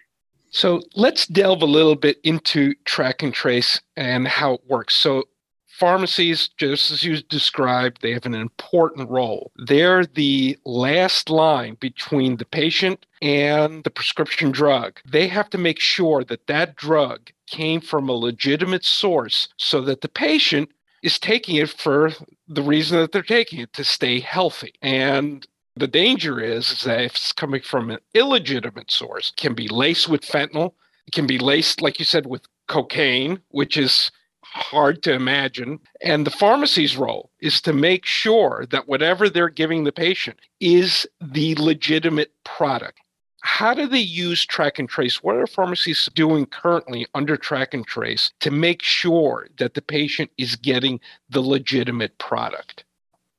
So 0.49 0.81
let's 0.95 1.27
delve 1.27 1.61
a 1.61 1.65
little 1.65 1.95
bit 1.95 2.19
into 2.23 2.73
track 2.85 3.21
and 3.23 3.33
trace 3.33 3.81
and 3.95 4.27
how 4.27 4.53
it 4.53 4.61
works. 4.67 4.95
So 4.95 5.25
pharmacies, 5.67 6.49
just 6.57 6.89
as 6.89 7.03
you 7.03 7.21
described, 7.21 8.01
they 8.01 8.11
have 8.11 8.25
an 8.25 8.33
important 8.33 9.09
role. 9.09 9.51
They're 9.57 10.05
the 10.05 10.57
last 10.65 11.29
line 11.29 11.77
between 11.79 12.37
the 12.37 12.45
patient 12.45 13.05
and 13.21 13.83
the 13.83 13.91
prescription 13.91 14.51
drug. 14.51 14.99
They 15.05 15.27
have 15.27 15.49
to 15.51 15.57
make 15.57 15.79
sure 15.79 16.23
that 16.23 16.47
that 16.47 16.75
drug 16.75 17.29
came 17.45 17.79
from 17.79 18.09
a 18.09 18.13
legitimate 18.13 18.85
source 18.85 19.49
so 19.57 19.81
that 19.81 20.01
the 20.01 20.09
patient 20.09 20.69
is 21.03 21.19
taking 21.19 21.57
it 21.57 21.69
for 21.69 22.11
the 22.47 22.63
reason 22.63 22.97
that 22.99 23.11
they're 23.11 23.21
taking 23.21 23.59
it 23.59 23.73
to 23.73 23.83
stay 23.83 24.19
healthy. 24.19 24.73
And 24.81 25.45
the 25.79 25.87
danger 25.87 26.39
is, 26.39 26.71
is 26.71 26.83
that 26.83 27.01
if 27.01 27.15
it's 27.15 27.31
coming 27.31 27.61
from 27.61 27.89
an 27.89 27.99
illegitimate 28.13 28.91
source, 28.91 29.31
can 29.35 29.53
be 29.53 29.67
laced 29.67 30.09
with 30.09 30.21
fentanyl, 30.21 30.73
it 31.07 31.13
can 31.13 31.27
be 31.27 31.39
laced, 31.39 31.81
like 31.81 31.99
you 31.99 32.05
said, 32.05 32.25
with 32.25 32.41
cocaine, 32.67 33.39
which 33.49 33.77
is 33.77 34.11
hard 34.43 35.03
to 35.03 35.13
imagine. 35.13 35.79
And 36.01 36.25
the 36.25 36.31
pharmacy's 36.31 36.97
role 36.97 37.31
is 37.39 37.61
to 37.61 37.73
make 37.73 38.05
sure 38.05 38.65
that 38.71 38.87
whatever 38.87 39.29
they're 39.29 39.49
giving 39.49 39.83
the 39.83 39.91
patient 39.91 40.39
is 40.59 41.07
the 41.21 41.55
legitimate 41.55 42.31
product. 42.43 42.99
How 43.41 43.73
do 43.73 43.87
they 43.87 43.99
use 43.99 44.45
track 44.45 44.79
and 44.79 44.89
trace? 44.89 45.23
What 45.23 45.37
are 45.37 45.47
pharmacies 45.47 46.09
doing 46.13 46.45
currently 46.47 47.07
under 47.13 47.37
track 47.37 47.73
and 47.73 47.85
trace 47.85 48.31
to 48.41 48.51
make 48.51 48.81
sure 48.81 49.47
that 49.57 49.73
the 49.73 49.81
patient 49.81 50.31
is 50.37 50.55
getting 50.55 50.99
the 51.29 51.41
legitimate 51.41 52.17
product? 52.17 52.83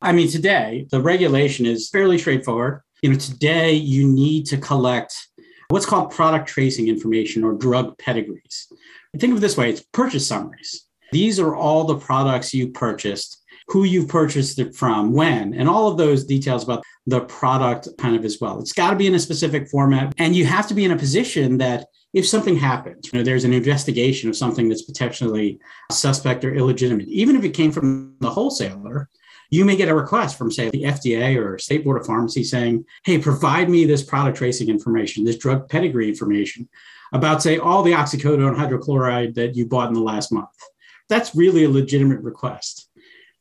I 0.00 0.12
mean, 0.12 0.28
today, 0.28 0.87
the 0.90 1.00
regulation 1.00 1.67
is 1.67 1.90
fairly 1.90 2.19
straightforward. 2.19 2.83
You 3.02 3.12
know, 3.12 3.19
today 3.19 3.73
you 3.73 4.07
need 4.07 4.47
to 4.47 4.57
collect 4.57 5.14
what's 5.69 5.87
called 5.87 6.12
product 6.12 6.49
tracing 6.49 6.88
information 6.88 7.43
or 7.43 7.55
drug 7.55 7.99
pedigrees. 7.99 8.73
Think 9.19 9.33
of 9.33 9.38
it 9.38 9.40
this 9.40 9.57
way 9.57 9.71
it's 9.71 9.85
purchase 9.93 10.26
summaries. 10.26 10.87
These 11.11 11.40
are 11.40 11.55
all 11.55 11.85
the 11.85 11.97
products 11.97 12.55
you 12.55 12.69
purchased, 12.71 13.43
who 13.69 13.85
you've 13.85 14.09
purchased 14.09 14.59
it 14.59 14.76
from, 14.76 15.12
when, 15.12 15.55
and 15.55 15.69
all 15.69 15.88
of 15.88 15.97
those 15.97 16.25
details 16.25 16.62
about 16.62 16.85
the 17.07 17.23
product 17.23 17.88
kind 17.99 18.14
of 18.14 18.25
as 18.25 18.38
well. 18.40 18.61
It's 18.61 18.73
got 18.73 18.90
to 18.90 18.97
be 18.97 19.07
in 19.07 19.14
a 19.14 19.19
specific 19.19 19.69
format. 19.69 20.12
And 20.19 20.37
you 20.37 20.45
have 20.45 20.69
to 20.69 20.75
be 20.75 20.85
in 20.85 20.93
a 20.93 20.97
position 20.97 21.59
that 21.59 21.87
if 22.14 22.26
something 22.26 22.57
happens, 22.57 23.11
you 23.11 23.19
know, 23.19 23.25
there's 23.25 23.45
an 23.45 23.52
investigation 23.52 24.28
of 24.28 24.37
something 24.37 24.69
that's 24.69 24.83
potentially 24.83 25.59
suspect 25.90 26.45
or 26.45 26.55
illegitimate, 26.55 27.09
even 27.09 27.37
if 27.37 27.45
it 27.45 27.50
came 27.50 27.73
from 27.73 28.14
the 28.21 28.31
wholesaler, 28.31 29.09
you 29.50 29.64
may 29.64 29.76
get 29.76 29.88
a 29.88 29.95
request 29.95 30.37
from, 30.37 30.50
say, 30.50 30.69
the 30.71 30.85
FDA 30.85 31.43
or 31.43 31.59
State 31.59 31.85
Board 31.85 32.00
of 32.00 32.07
Pharmacy 32.07 32.45
saying, 32.45 32.85
hey, 33.05 33.19
provide 33.19 33.71
me 33.71 33.85
this 33.85 34.02
product 34.02 34.37
tracing 34.37 34.69
information, 34.69 35.25
this 35.25 35.38
drug 35.38 35.69
pedigree 35.69 36.09
information 36.09 36.69
about, 37.12 37.43
say, 37.43 37.59
all 37.59 37.83
the 37.83 37.93
oxycodone 37.93 38.57
hydrochloride 38.57 39.35
that 39.35 39.57
you 39.57 39.67
bought 39.67 39.88
in 39.88 39.95
the 39.95 40.00
last 40.00 40.31
month. 40.33 40.49
That's 41.09 41.35
really 41.35 41.64
a 41.64 41.71
legitimate 41.71 42.21
request. 42.21 42.90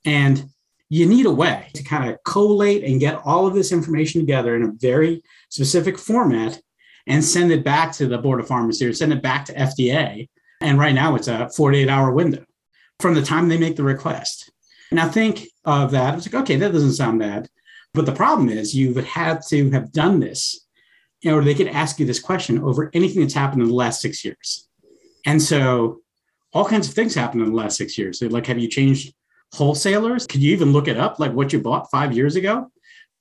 And 0.06 0.50
you 0.90 1.06
need 1.06 1.26
a 1.26 1.32
way 1.32 1.68
to 1.74 1.84
kind 1.84 2.10
of 2.10 2.24
collate 2.24 2.86
and 2.86 3.00
get 3.00 3.22
all 3.26 3.46
of 3.46 3.54
this 3.54 3.74
information 3.74 4.22
together 4.22 4.56
in 4.56 4.64
a 4.64 4.72
very 4.72 5.22
specific 5.50 5.98
format 5.98 6.62
and 7.08 7.24
send 7.24 7.52
it 7.52 7.66
back 7.66 7.92
to 7.94 8.08
the 8.08 8.18
Board 8.18 8.40
of 8.40 8.48
Pharmacy 8.48 8.86
or 8.86 8.94
send 8.94 9.12
it 9.12 9.22
back 9.22 9.46
to 9.46 9.54
FDA. 9.54 10.30
And 10.62 10.80
right 10.80 10.96
now 10.96 11.16
it's 11.16 11.28
a 11.28 11.50
48 11.50 11.90
hour 11.90 12.12
window 12.12 12.46
from 13.00 13.14
the 13.14 13.22
time 13.22 13.50
they 13.50 13.58
make 13.58 13.76
the 13.76 13.84
request. 13.84 14.50
Now 14.91 15.10
think 15.10 15.48
of 15.65 15.91
that. 15.91 16.15
It's 16.15 16.32
like, 16.32 16.41
okay, 16.44 16.56
that 16.58 16.72
doesn't 16.72 16.94
sound 16.94 17.20
bad. 17.20 17.50
But 17.94 18.06
the 18.06 18.13
problem 18.13 18.50
is 18.50 18.75
you 18.75 18.94
would 18.94 19.06
have 19.06 19.46
to 19.48 19.70
have 19.72 19.91
done 19.91 20.20
this, 20.20 20.67
you 21.22 21.32
know, 21.32 21.38
or 21.38 21.44
they 21.44 21.56
could 21.56 21.67
ask 21.67 22.00
you 22.00 22.06
this 22.06 22.20
question 22.20 22.60
over 22.60 22.91
anything 22.94 23.22
that's 23.22 23.34
happened 23.34 23.62
in 23.62 23.67
the 23.67 23.74
last 23.74 24.01
six 24.01 24.24
years. 24.24 24.67
And 25.25 25.41
so 25.41 26.01
all 26.53 26.65
kinds 26.65 26.88
of 26.88 26.94
things 26.94 27.15
happened 27.15 27.44
in 27.44 27.50
the 27.50 27.56
last 27.56 27.77
six 27.77 27.98
years. 27.98 28.20
So 28.20 28.27
like, 28.27 28.46
have 28.48 28.60
you 28.60 28.67
changed 28.67 29.13
wholesalers? 29.53 30.27
Could 30.27 30.41
you 30.41 30.53
even 30.53 30.74
look 30.74 30.88
it 30.88 30.98
up, 30.98 31.20
like 31.20 31.34
what 31.34 31.51
you 31.53 31.60
bought 31.60 31.91
five 31.91 32.13
years 32.13 32.36
ago? 32.36 32.72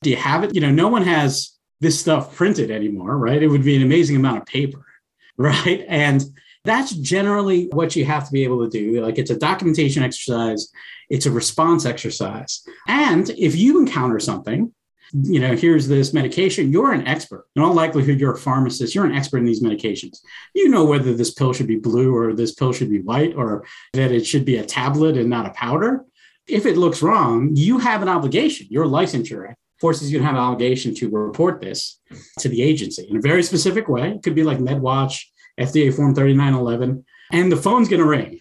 Do 0.02 0.10
you 0.10 0.16
have 0.16 0.44
it? 0.44 0.54
You 0.54 0.60
know, 0.60 0.70
no 0.70 0.88
one 0.88 1.02
has 1.02 1.52
this 1.80 1.98
stuff 1.98 2.34
printed 2.34 2.70
anymore, 2.70 3.16
right? 3.16 3.42
It 3.42 3.48
would 3.48 3.64
be 3.64 3.76
an 3.76 3.82
amazing 3.82 4.16
amount 4.16 4.38
of 4.38 4.46
paper, 4.46 4.84
right? 5.36 5.84
And 5.88 6.24
that's 6.66 6.92
generally 6.92 7.68
what 7.72 7.96
you 7.96 8.04
have 8.04 8.26
to 8.26 8.32
be 8.32 8.44
able 8.44 8.64
to 8.64 8.70
do. 8.70 9.02
Like 9.02 9.18
it's 9.18 9.30
a 9.30 9.38
documentation 9.38 10.02
exercise, 10.02 10.70
it's 11.08 11.26
a 11.26 11.30
response 11.30 11.86
exercise. 11.86 12.66
And 12.88 13.30
if 13.30 13.56
you 13.56 13.80
encounter 13.80 14.20
something, 14.20 14.72
you 15.12 15.38
know, 15.38 15.54
here's 15.54 15.86
this 15.86 16.12
medication, 16.12 16.72
you're 16.72 16.92
an 16.92 17.06
expert. 17.06 17.46
In 17.54 17.62
all 17.62 17.72
likelihood, 17.72 18.18
you're 18.18 18.34
a 18.34 18.38
pharmacist, 18.38 18.94
you're 18.94 19.06
an 19.06 19.14
expert 19.14 19.38
in 19.38 19.44
these 19.44 19.62
medications. 19.62 20.18
You 20.54 20.68
know 20.68 20.84
whether 20.84 21.14
this 21.14 21.32
pill 21.32 21.52
should 21.52 21.68
be 21.68 21.76
blue 21.76 22.14
or 22.14 22.34
this 22.34 22.54
pill 22.54 22.72
should 22.72 22.90
be 22.90 23.00
white 23.00 23.34
or 23.34 23.64
that 23.92 24.12
it 24.12 24.26
should 24.26 24.44
be 24.44 24.56
a 24.56 24.66
tablet 24.66 25.16
and 25.16 25.30
not 25.30 25.46
a 25.46 25.50
powder. 25.50 26.04
If 26.48 26.66
it 26.66 26.76
looks 26.76 27.02
wrong, 27.02 27.50
you 27.54 27.78
have 27.78 28.02
an 28.02 28.08
obligation. 28.08 28.66
Your 28.70 28.86
licensure 28.86 29.54
forces 29.80 30.10
you 30.10 30.18
to 30.18 30.24
have 30.24 30.34
an 30.34 30.40
obligation 30.40 30.94
to 30.96 31.10
report 31.10 31.60
this 31.60 32.00
to 32.38 32.48
the 32.48 32.62
agency 32.62 33.06
in 33.08 33.16
a 33.16 33.20
very 33.20 33.42
specific 33.42 33.88
way. 33.88 34.10
It 34.10 34.22
could 34.22 34.34
be 34.34 34.42
like 34.42 34.58
MedWatch, 34.58 35.24
FDA 35.58 35.94
Form 35.94 36.14
3911, 36.14 37.04
and 37.32 37.52
the 37.52 37.56
phone's 37.56 37.88
going 37.88 38.02
to 38.02 38.08
ring. 38.08 38.40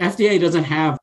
FDA 0.00 0.40
doesn't 0.40 0.64
have 0.64 0.98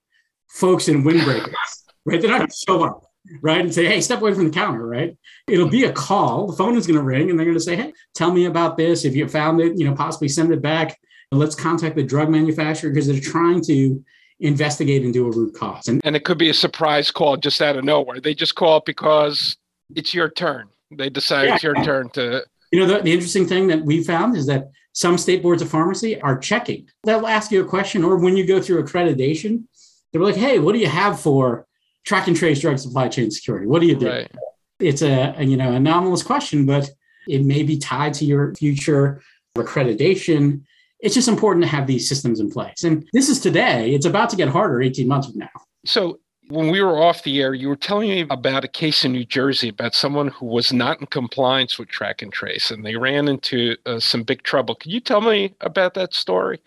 folks 0.49 0.87
in 0.87 1.03
windbreakers, 1.03 1.53
right? 2.05 2.21
They're 2.21 2.29
not 2.29 2.39
going 2.39 2.49
to 2.49 2.55
show 2.67 2.83
up, 2.83 3.05
right? 3.41 3.61
And 3.61 3.73
say, 3.73 3.85
hey, 3.85 4.01
step 4.01 4.21
away 4.21 4.33
from 4.33 4.45
the 4.45 4.51
counter, 4.51 4.85
right? 4.85 5.17
It'll 5.47 5.69
be 5.69 5.85
a 5.85 5.91
call. 5.91 6.47
The 6.47 6.57
phone 6.57 6.75
is 6.75 6.87
going 6.87 6.97
to 6.97 7.03
ring 7.03 7.29
and 7.29 7.37
they're 7.37 7.45
going 7.45 7.57
to 7.57 7.63
say, 7.63 7.75
hey, 7.75 7.93
tell 8.15 8.31
me 8.31 8.45
about 8.45 8.77
this. 8.77 9.05
If 9.05 9.15
you 9.15 9.27
found 9.27 9.61
it, 9.61 9.77
you 9.77 9.85
know, 9.85 9.95
possibly 9.95 10.29
send 10.29 10.51
it 10.51 10.61
back. 10.61 10.97
And 11.31 11.39
let's 11.39 11.55
contact 11.55 11.95
the 11.95 12.03
drug 12.03 12.29
manufacturer 12.29 12.89
because 12.89 13.05
they're 13.05 13.19
trying 13.19 13.61
to 13.65 14.03
investigate 14.39 15.03
and 15.03 15.13
do 15.13 15.27
a 15.27 15.31
root 15.31 15.53
cause. 15.53 15.87
And, 15.87 16.01
and 16.03 16.15
it 16.15 16.25
could 16.25 16.37
be 16.37 16.49
a 16.49 16.53
surprise 16.53 17.11
call 17.11 17.37
just 17.37 17.61
out 17.61 17.75
of 17.75 17.83
nowhere. 17.83 18.19
They 18.19 18.33
just 18.33 18.55
call 18.55 18.81
because 18.85 19.57
it's 19.95 20.13
your 20.13 20.29
turn. 20.29 20.69
They 20.91 21.09
decide 21.09 21.47
yeah. 21.47 21.55
it's 21.55 21.63
your 21.63 21.75
turn 21.75 22.09
to. 22.11 22.43
You 22.71 22.79
know, 22.79 22.87
the, 22.87 23.03
the 23.03 23.11
interesting 23.11 23.47
thing 23.47 23.67
that 23.67 23.83
we 23.83 24.03
found 24.03 24.35
is 24.35 24.47
that 24.47 24.71
some 24.93 25.17
state 25.17 25.43
boards 25.43 25.61
of 25.61 25.69
pharmacy 25.69 26.19
are 26.21 26.37
checking. 26.37 26.87
They'll 27.03 27.27
ask 27.27 27.51
you 27.51 27.61
a 27.61 27.67
question, 27.67 28.03
or 28.03 28.17
when 28.17 28.35
you 28.35 28.45
go 28.45 28.61
through 28.61 28.83
accreditation, 28.83 29.65
they're 30.11 30.21
like, 30.21 30.35
hey, 30.35 30.59
what 30.59 30.73
do 30.73 30.79
you 30.79 30.87
have 30.87 31.19
for 31.19 31.67
track 32.05 32.27
and 32.27 32.35
trace 32.35 32.59
drug 32.59 32.79
supply 32.79 33.07
chain 33.07 33.31
security? 33.31 33.67
What 33.67 33.81
do 33.81 33.87
you 33.87 33.95
do? 33.95 34.09
Right. 34.09 34.31
It's 34.79 35.01
a, 35.01 35.35
a, 35.37 35.43
you 35.43 35.57
know 35.57 35.73
anomalous 35.73 36.23
question, 36.23 36.65
but 36.65 36.89
it 37.27 37.43
may 37.43 37.63
be 37.63 37.77
tied 37.77 38.13
to 38.15 38.25
your 38.25 38.55
future 38.55 39.21
accreditation. 39.57 40.63
It's 40.99 41.15
just 41.15 41.27
important 41.27 41.63
to 41.63 41.69
have 41.69 41.85
these 41.85 42.07
systems 42.07 42.39
in 42.39 42.49
place. 42.49 42.83
And 42.83 43.07
this 43.13 43.29
is 43.29 43.39
today. 43.39 43.91
It's 43.91 44.05
about 44.05 44.29
to 44.31 44.35
get 44.35 44.47
harder 44.49 44.81
18 44.81 45.07
months 45.07 45.27
from 45.27 45.39
now. 45.39 45.49
So 45.85 46.19
when 46.49 46.69
we 46.69 46.81
were 46.81 47.01
off 47.01 47.23
the 47.23 47.41
air, 47.41 47.53
you 47.53 47.69
were 47.69 47.75
telling 47.75 48.09
me 48.09 48.25
about 48.29 48.63
a 48.63 48.67
case 48.67 49.05
in 49.05 49.11
New 49.11 49.23
Jersey 49.23 49.69
about 49.69 49.93
someone 49.93 50.29
who 50.29 50.47
was 50.47 50.73
not 50.73 50.99
in 50.99 51.05
compliance 51.05 51.77
with 51.77 51.89
track 51.89 52.21
and 52.21 52.33
trace, 52.33 52.71
and 52.71 52.83
they 52.83 52.95
ran 52.95 53.27
into 53.27 53.77
uh, 53.85 53.99
some 53.99 54.23
big 54.23 54.41
trouble. 54.41 54.75
Could 54.75 54.91
you 54.91 54.99
tell 54.99 55.21
me 55.21 55.55
about 55.61 55.93
that 55.93 56.13
story? 56.13 56.59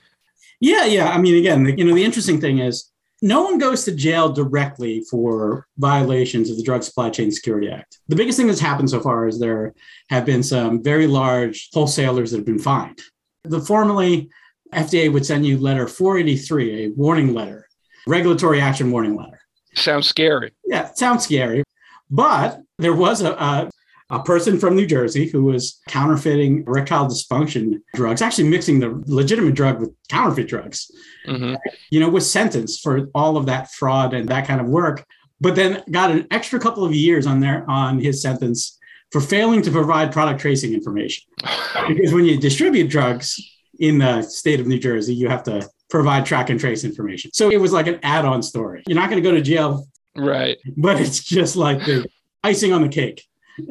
Yeah, 0.61 0.85
yeah. 0.85 1.11
I 1.11 1.19
mean, 1.19 1.37
again, 1.37 1.77
you 1.77 1.85
know, 1.85 1.95
the 1.95 2.05
interesting 2.05 2.41
thing 2.41 2.61
is 2.61 2.91
no 3.23 3.43
one 3.43 3.59
goes 3.59 3.85
to 3.85 3.95
jail 3.95 4.33
directly 4.33 5.03
for 5.11 5.67
violations 5.79 6.49
of 6.49 6.57
the 6.57 6.63
Drug 6.63 6.85
Supply 6.85 7.11
Chain 7.11 7.33
Security 7.33 7.69
Act. 7.69 7.99
The 8.07 8.17
biggest 8.17 8.39
thing 8.39 8.47
that's 8.47 8.61
happened 8.61 8.91
so 8.91 9.01
far 9.01 9.27
is 9.27 9.41
there 9.41 9.75
have 10.11 10.25
been 10.25 10.45
some 10.45 10.83
very 10.83 11.09
large 11.09 11.71
wholesalers 11.73 12.31
that 12.31 12.39
have 12.39 12.47
been 12.47 12.59
fined. 12.59 13.01
The 13.45 13.61
formerly 13.61 14.31
FDA 14.73 15.13
would 15.13 15.27
send 15.27 15.45
you 15.45 15.59
letter 15.59 15.89
483, 15.89 16.85
a 16.85 16.91
warning 16.91 17.35
letter, 17.35 17.69
regulatory 18.07 18.61
action 18.61 18.93
warning 18.93 19.17
letter. 19.17 19.42
Sounds 19.75 20.07
scary. 20.07 20.53
Yeah, 20.67 20.93
sounds 20.95 21.25
scary. 21.25 21.65
But 22.11 22.61
there 22.79 22.95
was 22.95 23.23
a, 23.23 23.33
a 23.33 23.71
a 24.11 24.23
person 24.23 24.59
from 24.59 24.77
New 24.77 24.87
Jersey 24.87 25.27
who 25.27 25.45
was 25.45 25.81
counterfeiting 25.89 26.65
erectile 26.67 27.07
dysfunction 27.07 27.81
drugs, 27.95 28.21
actually 28.21 28.49
mixing 28.49 28.79
the 28.79 29.03
legitimate 29.07 29.55
drug 29.55 29.81
with 29.81 29.91
counterfeit 30.11 30.49
drugs, 30.49 30.91
mm-hmm. 31.27 31.55
you 31.91 31.99
know, 31.99 32.11
was 32.11 32.31
sentenced 32.31 32.83
for 32.83 33.09
all 33.15 33.39
of 33.39 33.47
that 33.47 33.73
fraud 33.73 34.13
and 34.13 34.29
that 34.29 34.47
kind 34.47 34.61
of 34.61 34.69
work, 34.69 35.07
but 35.41 35.55
then 35.55 35.83
got 35.91 36.11
an 36.11 36.27
extra 36.31 36.61
couple 36.61 36.85
of 36.85 36.95
years 36.95 37.27
on 37.27 37.41
there 37.41 37.65
on 37.71 37.99
his 37.99 38.21
sentence 38.21 38.79
for 39.13 39.21
failing 39.23 39.63
to 39.63 39.71
provide 39.71 40.13
product 40.13 40.43
tracing 40.43 40.75
information. 40.75 41.25
because 41.89 42.13
when 42.13 42.27
you 42.27 42.39
distribute 42.39 42.91
drugs, 42.91 43.41
in 43.79 43.99
the 43.99 44.23
state 44.23 44.61
of 44.61 44.67
New 44.67 44.79
Jersey, 44.79 45.15
you 45.15 45.29
have 45.29 45.43
to 45.45 45.69
provide 45.93 46.25
track 46.25 46.49
and 46.49 46.59
trace 46.59 46.85
information. 46.85 47.31
So 47.35 47.51
it 47.51 47.61
was 47.61 47.71
like 47.71 47.87
an 47.87 48.01
add 48.03 48.25
on 48.25 48.43
story. 48.43 48.83
You're 48.89 48.99
not 48.99 49.11
going 49.11 49.23
to 49.23 49.29
go 49.29 49.37
to 49.37 49.43
jail. 49.43 49.87
Right. 50.17 50.57
But 50.79 50.99
it's 50.99 51.23
just 51.23 51.55
like 51.55 51.85
the 51.85 52.07
icing 52.43 52.73
on 52.73 52.81
the 52.81 52.89
cake. 52.89 53.23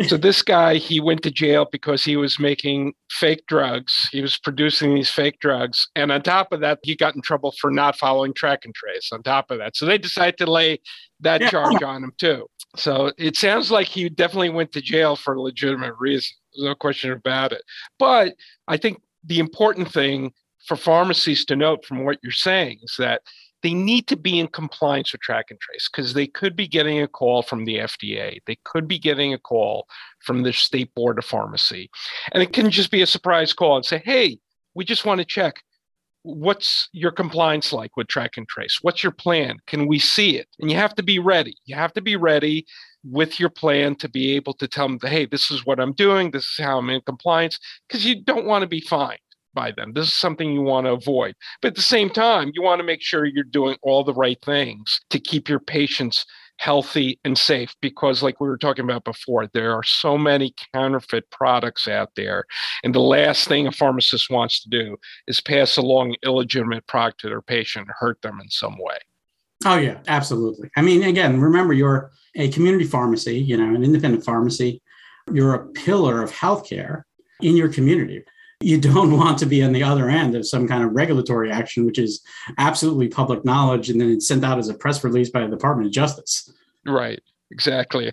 so 0.08 0.18
this 0.18 0.44
guy, 0.44 0.76
he 0.76 1.00
went 1.00 1.24
to 1.24 1.32
jail 1.32 1.68
because 1.72 2.04
he 2.04 2.16
was 2.16 2.40
making 2.40 2.94
fake 3.10 3.44
drugs. 3.48 4.08
He 4.12 4.22
was 4.22 4.38
producing 4.38 4.94
these 4.94 5.10
fake 5.10 5.40
drugs. 5.40 5.88
And 5.96 6.12
on 6.12 6.22
top 6.22 6.52
of 6.52 6.60
that, 6.60 6.78
he 6.84 6.96
got 6.96 7.16
in 7.16 7.24
trouble 7.24 7.56
for 7.60 7.72
not 7.72 7.98
following 7.98 8.36
track 8.36 8.66
and 8.66 8.76
trace 8.76 9.10
on 9.12 9.24
top 9.24 9.50
of 9.50 9.58
that. 9.58 9.76
So 9.76 9.88
they 9.88 9.98
decided 9.98 10.38
to 10.38 10.52
lay 10.52 10.80
that 11.22 11.42
yeah. 11.42 11.50
charge 11.50 11.82
on 11.82 12.04
him 12.04 12.14
too. 12.20 12.46
So 12.76 13.12
it 13.18 13.36
sounds 13.36 13.72
like 13.72 13.88
he 13.88 14.08
definitely 14.10 14.52
went 14.52 14.72
to 14.74 14.82
jail 14.82 15.16
for 15.16 15.34
a 15.34 15.42
legitimate 15.42 15.96
reason. 15.98 16.36
There's 16.54 16.66
no 16.66 16.76
question 16.76 17.12
about 17.12 17.52
it. 17.52 17.64
But 17.98 18.36
I 18.68 18.78
think 18.78 19.02
the 19.24 19.40
important 19.40 19.92
thing 19.92 20.34
for 20.66 20.76
pharmacies 20.76 21.46
to 21.46 21.56
note 21.56 21.86
from 21.86 22.06
what 22.06 22.20
you're 22.22 22.32
saying 22.32 22.80
is 22.84 22.96
that 23.00 23.22
they 23.64 23.74
need 23.74 24.08
to 24.08 24.16
be 24.16 24.40
in 24.40 24.48
compliance 24.48 25.12
with 25.12 25.22
track 25.22 25.46
and 25.50 25.60
trace 25.60 25.88
because 25.88 26.14
they 26.14 26.28
could 26.28 26.56
be 26.56 26.68
getting 26.68 27.02
a 27.02 27.08
call 27.08 27.44
from 27.44 27.66
the 27.66 27.78
FDA. 27.78 28.40
They 28.48 28.58
could 28.64 28.88
be 28.88 28.98
getting 28.98 29.34
a 29.34 29.40
call 29.40 29.88
from 30.20 30.42
the 30.42 30.52
state 30.52 30.94
board 30.96 31.20
of 31.20 31.26
pharmacy. 31.26 31.90
And 32.32 32.42
it 32.42 32.54
can 32.54 32.72
just 32.72 32.92
be 32.92 33.02
a 33.02 33.08
surprise 33.08 33.54
call 33.54 33.76
and 33.76 33.86
say, 33.86 34.02
hey, 34.04 34.40
we 34.74 34.84
just 34.84 35.06
want 35.06 35.20
to 35.20 35.26
check 35.26 35.62
what's 36.24 36.88
your 36.92 37.12
compliance 37.12 37.74
like 37.74 37.98
with 37.98 38.08
track 38.08 38.38
and 38.38 38.48
trace? 38.48 38.80
What's 38.82 39.04
your 39.04 39.12
plan? 39.12 39.58
Can 39.66 39.88
we 39.88 40.00
see 40.00 40.38
it? 40.38 40.48
And 40.60 40.70
you 40.70 40.78
have 40.78 40.94
to 40.96 41.04
be 41.04 41.20
ready. 41.20 41.56
You 41.66 41.76
have 41.76 41.94
to 41.94 42.02
be 42.02 42.16
ready 42.16 42.66
with 43.04 43.40
your 43.40 43.50
plan 43.50 43.96
to 43.96 44.10
be 44.10 44.36
able 44.36 44.54
to 44.56 44.68
tell 44.68 44.88
them, 44.88 45.00
hey, 45.02 45.26
this 45.26 45.50
is 45.50 45.66
what 45.66 45.80
I'm 45.80 45.94
doing. 45.94 46.32
This 46.32 46.44
is 46.44 46.64
how 46.64 46.78
I'm 46.78 46.90
in 46.90 47.02
compliance 47.02 47.60
because 47.88 48.06
you 48.06 48.22
don't 48.24 48.46
want 48.46 48.62
to 48.62 48.68
be 48.68 48.82
fined 48.82 49.20
by 49.54 49.72
them. 49.72 49.94
This 49.94 50.08
is 50.08 50.14
something 50.14 50.52
you 50.52 50.62
want 50.62 50.88
to 50.88 50.94
avoid. 50.94 51.36
But 51.62 51.70
at 51.70 51.76
the 51.76 51.82
same 51.82 52.10
time, 52.10 52.52
you 52.54 52.62
want 52.62 52.80
to 52.80 52.86
make 52.86 53.02
sure 53.02 53.26
you're 53.26 53.44
doing 53.44 53.78
all 53.82 54.04
the 54.04 54.14
right 54.14 54.40
things 54.44 55.02
to 55.10 55.20
keep 55.20 55.50
your 55.50 55.60
patients 55.60 56.26
healthy 56.62 57.20
and 57.26 57.36
safe 57.40 57.76
because 57.82 58.22
like 58.22 58.40
we 58.40 58.48
were 58.48 58.58
talking 58.58 58.86
about 58.86 59.04
before 59.04 59.48
there 59.52 59.74
are 59.74 59.84
so 59.84 60.16
many 60.16 60.54
counterfeit 60.76 61.28
products 61.32 61.88
out 61.88 62.12
there 62.16 62.46
and 62.84 62.94
the 62.94 63.00
last 63.00 63.48
thing 63.48 63.66
a 63.66 63.72
pharmacist 63.72 64.30
wants 64.30 64.62
to 64.62 64.70
do 64.70 64.96
is 65.28 65.42
pass 65.42 65.78
along 65.78 66.16
illegitimate 66.24 66.86
product 66.86 67.20
to 67.20 67.28
their 67.28 67.42
patient 67.42 67.88
and 67.88 67.96
hurt 67.98 68.22
them 68.22 68.40
in 68.40 68.48
some 68.52 68.78
way 68.78 68.98
oh 69.66 69.76
yeah 69.76 69.98
absolutely 70.08 70.70
i 70.78 70.84
mean 70.84 71.02
again 71.02 71.42
remember 71.42 71.74
you're 71.74 72.12
a 72.36 72.48
community 72.50 72.86
pharmacy 72.86 73.40
you 73.40 73.58
know 73.58 73.74
an 73.74 73.84
independent 73.84 74.24
pharmacy 74.24 74.80
you're 75.34 75.56
a 75.56 75.66
pillar 75.70 76.22
of 76.22 76.32
healthcare 76.32 77.02
in 77.42 77.58
your 77.58 77.70
community 77.70 78.24
you 78.64 78.80
don't 78.80 79.18
want 79.18 79.38
to 79.40 79.46
be 79.46 79.64
on 79.64 79.74
the 79.74 79.84
other 79.84 80.10
end 80.10 80.36
of 80.36 80.48
some 80.48 80.68
kind 80.68 80.84
of 80.84 80.92
regulatory 80.94 81.52
action, 81.52 81.86
which 81.86 82.00
is 82.00 82.22
absolutely 82.58 83.08
public 83.08 83.44
knowledge, 83.46 83.90
and 83.90 84.00
then 84.00 84.10
it's 84.10 84.28
sent 84.28 84.44
out 84.44 84.58
as 84.58 84.70
a 84.70 84.74
press 84.74 85.04
release 85.04 85.30
by 85.30 85.42
the 85.42 85.48
Department 85.48 85.88
of 85.88 85.94
Justice. 85.94 86.52
Right, 86.86 87.22
exactly. 87.52 88.12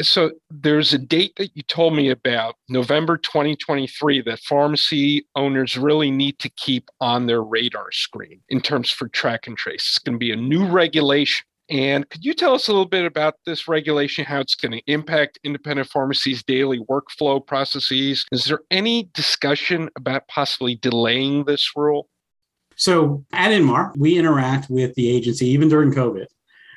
So 0.00 0.30
there's 0.50 0.94
a 0.94 0.98
date 0.98 1.34
that 1.36 1.50
you 1.54 1.62
told 1.64 1.94
me 1.94 2.10
about, 2.10 2.56
November 2.68 3.16
2023, 3.16 4.22
that 4.22 4.38
pharmacy 4.40 5.26
owners 5.34 5.76
really 5.76 6.10
need 6.10 6.38
to 6.38 6.48
keep 6.50 6.88
on 7.00 7.26
their 7.26 7.42
radar 7.42 7.92
screen 7.92 8.40
in 8.48 8.60
terms 8.60 8.90
for 8.90 9.08
track 9.08 9.46
and 9.46 9.58
trace. 9.58 9.82
It's 9.82 9.98
going 9.98 10.14
to 10.14 10.18
be 10.18 10.32
a 10.32 10.36
new 10.36 10.64
regulation 10.66 11.44
and 11.70 12.08
could 12.10 12.24
you 12.24 12.34
tell 12.34 12.54
us 12.54 12.68
a 12.68 12.72
little 12.72 12.88
bit 12.88 13.04
about 13.04 13.34
this 13.46 13.68
regulation, 13.68 14.24
how 14.24 14.40
it's 14.40 14.56
going 14.56 14.72
to 14.72 14.82
impact 14.86 15.38
independent 15.44 15.88
pharmacies' 15.88 16.42
daily 16.42 16.80
workflow 16.80 17.44
processes? 17.44 18.26
Is 18.32 18.44
there 18.44 18.60
any 18.70 19.10
discussion 19.14 19.88
about 19.96 20.26
possibly 20.28 20.74
delaying 20.74 21.44
this 21.44 21.76
rule? 21.76 22.08
So 22.76 23.24
at 23.32 23.52
Inmar, 23.52 23.92
we 23.96 24.18
interact 24.18 24.68
with 24.68 24.94
the 24.94 25.08
agency 25.08 25.46
even 25.46 25.68
during 25.68 25.92
COVID. 25.92 26.26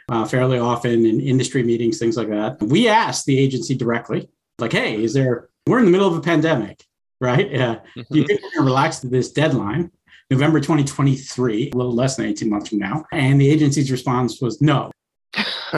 Uh, 0.10 0.25
fairly 0.25 0.60
often 0.60 1.06
in 1.06 1.21
industry 1.21 1.63
meetings, 1.63 1.97
things 1.97 2.17
like 2.17 2.27
that. 2.27 2.62
We 2.62 2.89
ask 2.89 3.23
the 3.23 3.39
agency 3.39 3.73
directly, 3.73 4.27
like, 4.60 4.73
hey, 4.73 5.01
is 5.01 5.13
there, 5.13 5.47
we're 5.65 5.79
in 5.79 5.86
the 5.86 5.91
middle 5.91 6.10
of 6.10 6.17
a 6.17 6.21
pandemic, 6.21 6.84
right? 7.21 7.47
Uh, 7.47 7.75
mm-hmm. 7.75 8.01
Do 8.12 8.19
you 8.19 8.25
think 8.25 8.41
we're 8.41 8.49
going 8.49 8.65
to 8.65 8.65
relax 8.65 8.99
this 8.99 9.32
deadline? 9.32 9.91
November 10.29 10.59
2023, 10.59 11.71
a 11.73 11.77
little 11.77 11.93
less 11.93 12.15
than 12.15 12.25
18 12.25 12.49
months 12.49 12.69
from 12.69 12.79
now. 12.79 13.05
And 13.12 13.39
the 13.39 13.49
agency's 13.49 13.91
response 13.91 14.41
was 14.41 14.62
no. 14.62 14.91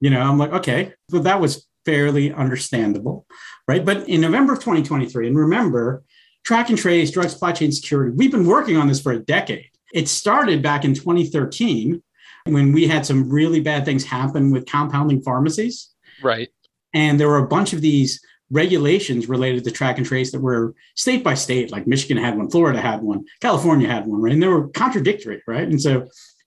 you 0.00 0.10
know, 0.10 0.20
I'm 0.20 0.38
like, 0.38 0.52
okay, 0.52 0.92
but 1.08 1.24
that 1.24 1.40
was 1.40 1.66
fairly 1.84 2.32
understandable, 2.32 3.26
right? 3.66 3.84
But 3.84 4.08
in 4.08 4.20
November 4.20 4.54
of 4.54 4.60
2023, 4.60 5.28
and 5.28 5.36
remember, 5.36 6.04
track 6.44 6.68
and 6.70 6.78
trace, 6.78 7.10
drug 7.10 7.28
supply 7.28 7.52
chain 7.52 7.72
security, 7.72 8.14
we've 8.16 8.30
been 8.30 8.46
working 8.46 8.76
on 8.76 8.88
this 8.88 9.00
for 9.00 9.12
a 9.12 9.18
decade. 9.18 9.70
It 9.92 10.08
started 10.08 10.62
back 10.62 10.84
in 10.84 10.94
2013 10.94 12.02
when 12.46 12.72
we 12.72 12.86
had 12.86 13.06
some 13.06 13.30
really 13.30 13.60
bad 13.60 13.84
things 13.84 14.04
happen 14.04 14.50
with 14.50 14.66
compounding 14.66 15.22
pharmacies. 15.22 15.90
Right. 16.22 16.48
And 16.94 17.18
there 17.18 17.28
were 17.28 17.38
a 17.38 17.48
bunch 17.48 17.72
of 17.72 17.80
these 17.80 18.20
regulations 18.52 19.28
related 19.28 19.64
to 19.64 19.70
track 19.70 19.96
and 19.96 20.06
trace 20.06 20.30
that 20.30 20.40
were 20.40 20.74
state 20.94 21.24
by 21.24 21.34
state, 21.34 21.72
like 21.72 21.86
Michigan 21.86 22.18
had 22.18 22.36
one, 22.36 22.50
Florida 22.50 22.80
had 22.80 23.02
one, 23.02 23.24
California 23.40 23.88
had 23.88 24.06
one, 24.06 24.20
right? 24.20 24.32
And 24.32 24.42
they 24.42 24.46
were 24.46 24.68
contradictory, 24.68 25.42
right? 25.46 25.66
And 25.66 25.80
so 25.80 26.06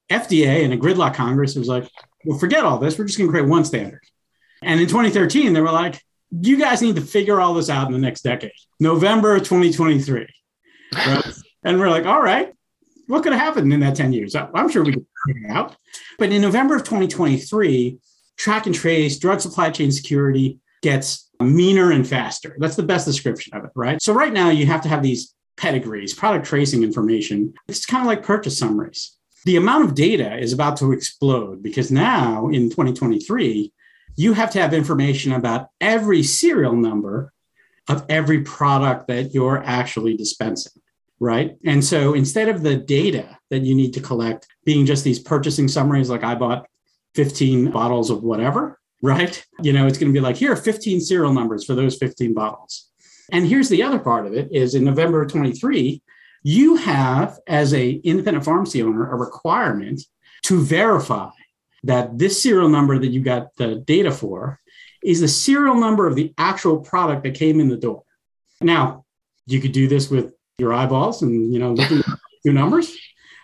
FDA 0.10 0.64
and 0.64 0.72
a 0.72 0.78
gridlock 0.78 1.16
Congress 1.16 1.56
was 1.56 1.68
like, 1.68 1.90
well, 2.24 2.38
forget 2.38 2.64
all 2.64 2.78
this. 2.78 2.98
We're 2.98 3.06
just 3.06 3.18
going 3.18 3.28
to 3.28 3.32
create 3.32 3.50
one 3.50 3.66
standard. 3.66 4.02
And 4.62 4.80
in 4.80 4.88
2013, 4.88 5.54
they 5.54 5.62
were 5.62 5.72
like, 5.72 6.02
you 6.32 6.58
guys 6.58 6.82
need 6.82 6.96
to 6.96 7.02
figure 7.02 7.42
all 7.42 7.56
this 7.56 7.70
out 7.70 7.88
in 7.88 7.94
the 7.94 8.00
next 8.00 8.22
decade, 8.22 8.52
November 8.80 9.40
2023. 9.40 10.28
Right? 10.94 11.26
and 11.64 11.80
we're 11.80 11.90
like, 11.90 12.06
all 12.06 12.22
right, 12.22 12.54
what 13.08 13.24
could 13.24 13.34
have 13.34 13.42
happened 13.42 13.74
in 13.74 13.80
that 13.80 13.96
10 13.96 14.14
years? 14.14 14.36
I'm 14.36 14.70
sure 14.70 14.84
we 14.84 14.94
could 14.94 15.06
figure 15.28 15.48
it 15.48 15.52
out. 15.52 15.76
But 16.20 16.32
in 16.32 16.42
November 16.42 16.76
of 16.76 16.84
2023, 16.84 17.98
track 18.38 18.66
and 18.68 18.76
trace, 18.76 19.18
drug 19.18 19.42
supply 19.42 19.72
chain 19.72 19.92
security 19.92 20.60
gets 20.86 21.32
meaner 21.42 21.92
and 21.92 22.08
faster. 22.08 22.56
That's 22.60 22.76
the 22.76 22.84
best 22.84 23.08
description 23.08 23.58
of 23.58 23.66
it, 23.66 23.72
right? 23.76 24.00
So 24.00 24.14
right 24.14 24.32
now 24.32 24.52
you 24.52 24.68
have 24.68 24.82
to 24.82 24.88
have 24.88 25.02
these 25.02 25.34
pedigrees, 25.58 26.14
product 26.14 26.46
tracing 26.46 26.84
information. 26.84 27.56
It's 27.68 27.88
kind 27.88 28.02
of 28.02 28.08
like 28.08 28.22
purchase 28.22 28.60
summaries. 28.60 29.18
The 29.46 29.56
amount 29.56 29.86
of 29.86 29.96
data 29.96 30.38
is 30.38 30.54
about 30.54 30.78
to 30.78 30.92
explode 30.92 31.64
because 31.64 31.90
now 31.92 32.50
in 32.50 32.70
2023, 32.70 33.74
you 34.16 34.34
have 34.34 34.52
to 34.52 34.62
have 34.62 34.76
information 34.76 35.32
about 35.32 35.70
every 35.82 36.22
serial 36.22 36.76
number 36.76 37.34
of 37.88 38.06
every 38.08 38.42
product 38.42 39.08
that 39.08 39.34
you're 39.34 39.64
actually 39.64 40.16
dispensing, 40.16 40.84
right? 41.20 41.58
And 41.66 41.84
so 41.84 42.14
instead 42.14 42.48
of 42.48 42.62
the 42.62 42.76
data 42.76 43.40
that 43.50 43.64
you 43.64 43.74
need 43.74 43.96
to 43.96 44.02
collect 44.02 44.48
being 44.66 44.86
just 44.86 45.04
these 45.04 45.20
purchasing 45.20 45.68
summaries, 45.68 46.12
like 46.12 46.24
I 46.24 46.36
bought 46.36 46.68
15 47.16 47.72
bottles 47.72 48.12
of 48.12 48.22
whatever, 48.22 48.80
right? 49.02 49.46
You 49.62 49.74
know, 49.74 49.88
it's 49.88 49.98
going 49.98 50.12
to 50.12 50.18
be 50.18 50.24
like, 50.24 50.38
here 50.38 50.52
are 50.52 50.58
15 50.58 51.02
serial 51.02 51.34
numbers 51.34 51.66
for 51.66 51.76
those 51.76 51.98
15 51.98 52.34
bottles. 52.34 52.90
And 53.32 53.48
here's 53.48 53.70
the 53.70 53.84
other 53.84 54.00
part 54.00 54.26
of 54.28 54.34
it 54.34 54.50
is 54.52 54.76
in 54.76 54.84
November 54.84 55.24
of 55.24 55.32
23, 55.32 56.02
you 56.44 56.76
have 56.76 57.40
as 57.48 57.74
a 57.74 57.90
independent 57.90 58.46
pharmacy 58.46 58.84
owner 58.84 59.12
a 59.12 59.16
requirement 59.16 60.02
to 60.44 60.62
verify 60.62 61.30
that 61.84 62.18
this 62.18 62.42
serial 62.42 62.70
number 62.70 63.00
that 63.00 63.08
you 63.08 63.22
got 63.22 63.56
the 63.56 63.76
data 63.76 64.12
for 64.12 64.60
is 65.04 65.22
the 65.22 65.28
serial 65.28 65.76
number 65.76 66.08
of 66.08 66.16
the 66.16 66.34
actual 66.38 66.80
product 66.80 67.24
that 67.24 67.36
came 67.36 67.60
in 67.60 67.68
the 67.68 67.78
door. 67.78 68.04
Now, 68.62 69.06
you 69.46 69.60
could 69.60 69.72
do 69.72 69.88
this 69.88 70.10
with 70.10 70.34
your 70.58 70.74
eyeballs 70.74 71.22
and 71.22 71.54
you 71.54 71.60
know 71.60 71.74
looking 71.74 72.00
at 72.00 72.06
your 72.44 72.54
numbers, 72.54 72.96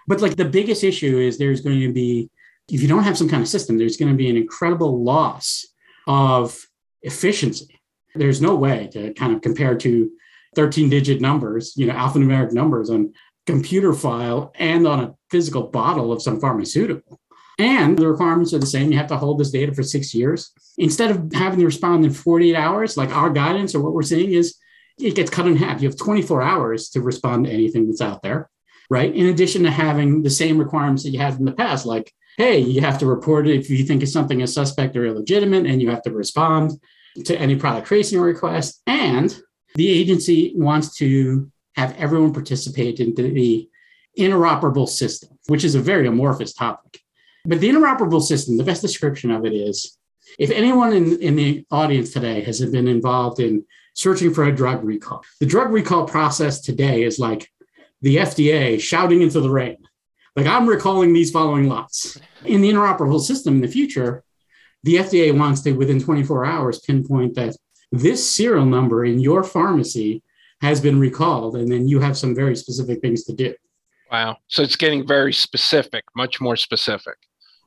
but 0.07 0.21
like 0.21 0.35
the 0.35 0.45
biggest 0.45 0.83
issue 0.83 1.19
is 1.19 1.37
there's 1.37 1.61
going 1.61 1.81
to 1.81 1.91
be 1.91 2.29
if 2.69 2.81
you 2.81 2.87
don't 2.87 3.03
have 3.03 3.17
some 3.17 3.29
kind 3.29 3.41
of 3.41 3.49
system, 3.49 3.77
there's 3.77 3.97
going 3.97 4.11
to 4.11 4.17
be 4.17 4.29
an 4.29 4.37
incredible 4.37 5.03
loss 5.03 5.65
of 6.07 6.57
efficiency. 7.01 7.79
There's 8.15 8.41
no 8.41 8.55
way 8.55 8.89
to 8.93 9.13
kind 9.13 9.33
of 9.33 9.41
compare 9.41 9.75
to 9.75 10.11
13 10.55 10.89
digit 10.89 11.21
numbers, 11.21 11.73
you 11.75 11.87
know, 11.87 11.93
alphanumeric 11.93 12.51
numbers 12.51 12.89
on 12.89 13.13
computer 13.45 13.93
file 13.93 14.51
and 14.55 14.85
on 14.85 14.99
a 14.99 15.15
physical 15.29 15.63
bottle 15.63 16.11
of 16.11 16.21
some 16.21 16.39
pharmaceutical. 16.39 17.19
And 17.57 17.97
the 17.97 18.07
requirements 18.07 18.53
are 18.53 18.59
the 18.59 18.65
same. 18.65 18.91
You 18.91 18.97
have 18.97 19.07
to 19.07 19.17
hold 19.17 19.39
this 19.39 19.51
data 19.51 19.73
for 19.73 19.83
six 19.83 20.13
years. 20.13 20.51
Instead 20.77 21.11
of 21.11 21.31
having 21.33 21.59
to 21.59 21.65
respond 21.65 22.03
in 22.03 22.11
48 22.11 22.55
hours, 22.55 22.97
like 22.97 23.15
our 23.15 23.29
guidance 23.29 23.75
or 23.75 23.81
what 23.81 23.93
we're 23.93 24.01
seeing 24.01 24.33
is 24.33 24.57
it 24.99 25.15
gets 25.15 25.29
cut 25.29 25.47
in 25.47 25.55
half. 25.55 25.81
You 25.81 25.89
have 25.89 25.97
24 25.97 26.41
hours 26.41 26.89
to 26.89 27.01
respond 27.01 27.45
to 27.45 27.51
anything 27.51 27.87
that's 27.87 28.01
out 28.01 28.21
there, 28.21 28.49
right? 28.89 29.13
In 29.13 29.27
addition 29.27 29.63
to 29.63 29.71
having 29.71 30.23
the 30.23 30.29
same 30.29 30.57
requirements 30.57 31.03
that 31.03 31.11
you 31.11 31.19
had 31.19 31.37
in 31.37 31.45
the 31.45 31.51
past, 31.51 31.85
like 31.85 32.11
hey, 32.37 32.59
you 32.59 32.81
have 32.81 32.97
to 32.99 33.05
report 33.05 33.47
it 33.47 33.59
if 33.59 33.69
you 33.69 33.83
think 33.83 34.03
it's 34.03 34.13
something 34.13 34.41
is 34.41 34.53
suspect 34.53 34.95
or 34.95 35.05
illegitimate, 35.05 35.65
and 35.65 35.81
you 35.81 35.89
have 35.89 36.03
to 36.03 36.11
respond 36.11 36.79
to 37.25 37.37
any 37.37 37.55
product 37.55 37.87
tracing 37.87 38.19
request. 38.19 38.81
And 38.87 39.37
the 39.75 39.89
agency 39.89 40.53
wants 40.55 40.95
to 40.97 41.51
have 41.75 41.95
everyone 41.97 42.33
participate 42.33 42.99
in 42.99 43.13
the 43.15 43.69
interoperable 44.17 44.87
system, 44.87 45.37
which 45.47 45.63
is 45.63 45.75
a 45.75 45.81
very 45.81 46.07
amorphous 46.07 46.53
topic. 46.53 47.01
But 47.45 47.59
the 47.59 47.69
interoperable 47.69 48.21
system, 48.21 48.57
the 48.57 48.63
best 48.63 48.81
description 48.81 49.31
of 49.31 49.45
it 49.45 49.53
is 49.53 49.97
if 50.37 50.51
anyone 50.51 50.93
in, 50.93 51.19
in 51.19 51.35
the 51.35 51.65
audience 51.71 52.11
today 52.11 52.41
has 52.41 52.61
been 52.65 52.87
involved 52.87 53.39
in 53.39 53.65
searching 53.93 54.33
for 54.33 54.45
a 54.45 54.55
drug 54.55 54.83
recall, 54.83 55.23
the 55.39 55.45
drug 55.45 55.71
recall 55.71 56.05
process 56.05 56.61
today 56.61 57.03
is 57.03 57.19
like 57.19 57.49
the 58.01 58.17
FDA 58.17 58.79
shouting 58.79 59.21
into 59.21 59.41
the 59.41 59.49
rain. 59.49 59.77
Like 60.35 60.47
I'm 60.47 60.67
recalling 60.67 61.13
these 61.13 61.31
following 61.31 61.67
lots. 61.67 62.17
In 62.45 62.61
the 62.61 62.71
interoperable 62.71 63.19
system 63.19 63.55
in 63.55 63.61
the 63.61 63.67
future, 63.67 64.23
the 64.83 64.95
FDA 64.95 65.37
wants 65.37 65.61
to, 65.61 65.73
within 65.73 66.01
24 66.01 66.45
hours, 66.45 66.79
pinpoint 66.79 67.35
that 67.35 67.55
this 67.91 68.29
serial 68.29 68.65
number 68.65 69.05
in 69.05 69.19
your 69.19 69.43
pharmacy 69.43 70.23
has 70.61 70.79
been 70.79 70.99
recalled, 70.99 71.55
and 71.55 71.71
then 71.71 71.87
you 71.87 71.99
have 71.99 72.17
some 72.17 72.33
very 72.33 72.55
specific 72.55 73.01
things 73.01 73.23
to 73.25 73.33
do. 73.33 73.53
Wow. 74.11 74.37
So 74.47 74.61
it's 74.61 74.75
getting 74.75 75.07
very 75.07 75.33
specific, 75.33 76.03
much 76.15 76.39
more 76.39 76.55
specific. 76.55 77.15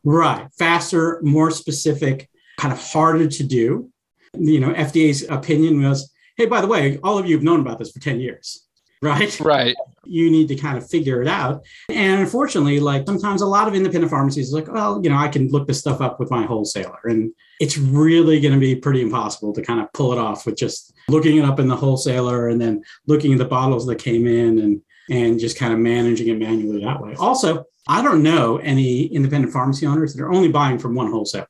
Right. 0.05 0.49
Faster, 0.59 1.21
more 1.23 1.51
specific, 1.51 2.29
kind 2.59 2.73
of 2.73 2.81
harder 2.81 3.27
to 3.27 3.45
do. 3.45 3.91
You 4.35 4.61
know, 4.61 4.71
FDA's 4.71 5.29
opinion 5.29 5.83
was 5.83 6.11
hey, 6.37 6.47
by 6.47 6.61
the 6.61 6.67
way, 6.67 6.99
all 7.03 7.19
of 7.19 7.27
you 7.27 7.37
have 7.37 7.45
known 7.45 7.61
about 7.61 7.79
this 7.79 7.93
for 7.93 8.01
10 8.01 8.21
years, 8.21 8.64
right? 9.03 9.39
Right. 9.41 9.77
You 10.05 10.31
need 10.31 10.49
to 10.49 10.57
kind 10.57 10.77
of 10.77 10.89
figure 10.89 11.23
it 11.23 11.29
out. 11.29 11.65
And 11.89 12.21
unfortunately, 12.21 12.81
like 12.81 13.07
sometimes 13.07 13.41
a 13.41 13.47
lot 13.47 13.69
of 13.69 13.75
independent 13.75 14.11
pharmacies 14.11 14.53
like, 14.53 14.71
well, 14.71 15.01
you 15.03 15.11
know, 15.11 15.17
I 15.17 15.29
can 15.29 15.49
look 15.49 15.67
this 15.67 15.81
stuff 15.81 16.01
up 16.01 16.21
with 16.21 16.31
my 16.31 16.45
wholesaler. 16.45 17.01
And 17.05 17.33
it's 17.61 17.79
really 17.79 18.41
going 18.41 18.55
to 18.55 18.61
be 18.61 18.77
pretty 18.77 19.01
impossible 19.01 19.53
to 19.55 19.63
kind 19.63 19.81
of 19.81 19.93
pull 19.93 20.13
it 20.13 20.19
off 20.19 20.45
with 20.45 20.57
just 20.57 20.93
looking 21.09 21.39
it 21.39 21.45
up 21.45 21.59
in 21.59 21.69
the 21.69 21.77
wholesaler 21.77 22.49
and 22.49 22.61
then 22.61 22.83
looking 23.07 23.33
at 23.33 23.39
the 23.39 23.45
bottles 23.45 23.87
that 23.87 23.97
came 23.97 24.27
in 24.27 24.59
and 24.59 24.83
and 25.11 25.39
just 25.39 25.59
kind 25.59 25.73
of 25.73 25.79
managing 25.79 26.29
it 26.29 26.39
manually 26.39 26.83
that 26.83 27.01
way. 27.01 27.15
Also, 27.17 27.65
I 27.87 28.03
don't 28.03 28.23
know 28.23 28.57
any 28.59 29.07
independent 29.07 29.53
pharmacy 29.53 29.87
owners 29.87 30.15
that 30.15 30.23
are 30.23 30.33
only 30.33 30.49
buying 30.49 30.79
from 30.79 30.95
one 30.95 31.11
wholesaler. 31.11 31.47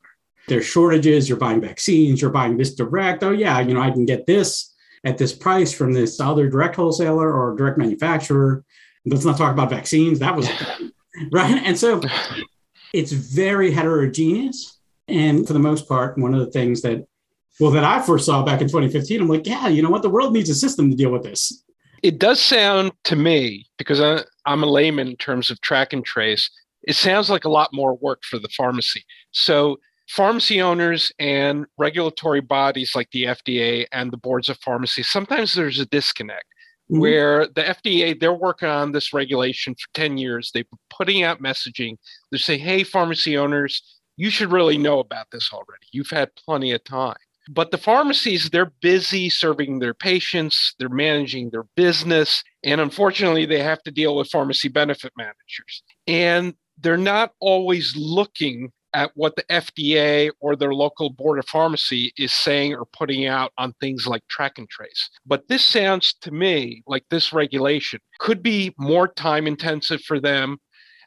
There's 0.49 0.67
shortages, 0.67 1.29
you're 1.29 1.39
buying 1.39 1.61
vaccines, 1.61 2.21
you're 2.21 2.31
buying 2.31 2.57
this 2.57 2.75
direct. 2.75 3.23
Oh, 3.23 3.31
yeah, 3.31 3.61
you 3.61 3.75
know, 3.75 3.81
I 3.81 3.91
can 3.91 4.05
get 4.05 4.27
this 4.27 4.74
at 5.05 5.19
this 5.19 5.33
price 5.33 5.73
from 5.73 5.93
this 5.93 6.19
other 6.21 6.49
direct 6.49 6.77
wholesaler 6.77 7.33
or 7.33 7.55
direct 7.57 7.79
manufacturer. 7.79 8.65
Let's 9.05 9.25
not 9.25 9.37
talk 9.37 9.53
about 9.53 9.71
vaccines. 9.71 10.19
That 10.19 10.35
was 10.35 10.49
right. 11.33 11.63
And 11.65 11.79
so 11.79 12.01
it's 12.93 13.13
very 13.13 13.71
heterogeneous. 13.71 14.79
And 15.09 15.47
for 15.47 15.53
the 15.53 15.59
most 15.59 15.87
part, 15.87 16.17
one 16.17 16.33
of 16.33 16.41
the 16.41 16.51
things 16.51 16.81
that, 16.83 17.05
well, 17.61 17.71
that 17.73 17.85
I 17.85 18.01
foresaw 18.01 18.43
back 18.43 18.63
in 18.63 18.69
2015, 18.69 19.21
I'm 19.21 19.29
like, 19.29 19.47
yeah, 19.47 19.69
you 19.69 19.83
know 19.83 19.91
what? 19.91 20.03
The 20.03 20.09
world 20.09 20.33
needs 20.33 20.49
a 20.49 20.55
system 20.55 20.91
to 20.91 20.97
deal 20.97 21.11
with 21.11 21.23
this. 21.23 21.63
It 22.03 22.19
does 22.19 22.41
sound 22.41 22.93
to 23.05 23.17
me, 23.17 23.67
because 23.79 24.01
I, 24.01 24.23
I'm 24.47 24.63
a 24.63 24.67
layman 24.67 25.09
in 25.09 25.17
terms 25.17 25.51
of 25.51 25.61
track 25.61 25.93
and 25.93 26.05
trace, 26.05 26.51
it 26.83 26.97
sounds 26.97 27.31
like 27.31 27.45
a 27.45 27.51
lot 27.51 27.71
more 27.73 27.97
work 27.97 28.23
for 28.25 28.39
the 28.39 28.49
pharmacy. 28.57 29.05
So 29.33 29.79
pharmacy 30.09 30.61
owners 30.61 31.13
and 31.19 31.67
regulatory 31.79 32.41
bodies 32.41 32.93
like 32.95 33.11
the 33.11 33.25
FDA 33.25 33.87
and 33.93 34.13
the 34.13 34.17
boards 34.17 34.49
of 34.49 34.59
pharmacy, 34.59 35.03
sometimes 35.03 35.55
there's 35.55 35.81
a 35.81 35.87
disconnect 35.87 36.47
mm-hmm. 36.91 37.01
where 37.01 37.47
the 37.47 37.63
FDA, 37.63 38.19
they're 38.19 38.33
working 38.33 38.69
on 38.69 38.93
this 38.93 39.13
regulation 39.13 39.75
for 39.75 39.89
10 39.95 40.19
years. 40.19 40.51
They've 40.53 40.69
been 40.69 40.79
putting 40.91 41.23
out 41.23 41.43
messaging. 41.43 41.97
They 42.31 42.39
say, 42.39 42.59
hey, 42.59 42.85
pharmacy 42.85 43.37
owners, 43.37 43.83
you 44.17 44.31
should 44.31 44.53
really 44.53 44.79
know 44.79 45.01
about 45.01 45.31
this 45.33 45.51
already. 45.53 45.87
You've 45.93 46.11
had 46.11 46.35
plenty 46.37 46.73
of 46.73 46.85
time. 46.85 47.17
But 47.49 47.71
the 47.71 47.79
pharmacies, 47.79 48.49
they're 48.49 48.73
busy 48.81 49.29
serving 49.29 49.79
their 49.79 49.93
patients, 49.93 50.75
they're 50.79 50.89
managing 50.89 51.51
their 51.51 51.65
business. 51.77 52.43
And 52.63 52.81
unfortunately, 52.81 53.45
they 53.45 53.63
have 53.63 53.83
to 53.83 53.91
deal 53.91 54.17
with 54.17 54.31
pharmacy 54.31 54.69
benefit 54.69 55.13
managers. 55.17 55.83
And 56.07 56.55
they're 56.79 56.97
not 56.97 57.33
always 57.41 57.95
looking 57.97 58.73
at 58.95 59.11
what 59.15 59.37
the 59.37 59.45
FDA 59.51 60.31
or 60.41 60.57
their 60.57 60.73
local 60.73 61.11
board 61.11 61.39
of 61.39 61.47
pharmacy 61.47 62.13
is 62.17 62.33
saying 62.33 62.75
or 62.75 62.87
putting 62.87 63.27
out 63.27 63.53
on 63.59 63.75
things 63.81 64.07
like 64.07 64.27
track 64.29 64.59
and 64.59 64.69
trace. 64.71 65.11
But 65.27 65.49
this 65.49 65.65
sounds 65.65 66.15
to 66.23 66.31
me 66.31 66.83
like 66.87 67.05
this 67.11 67.33
regulation 67.33 68.01
could 68.21 68.43
be 68.43 68.73
more 68.79 69.09
time 69.09 69.47
intensive 69.47 70.01
for 70.03 70.21
them. 70.21 70.59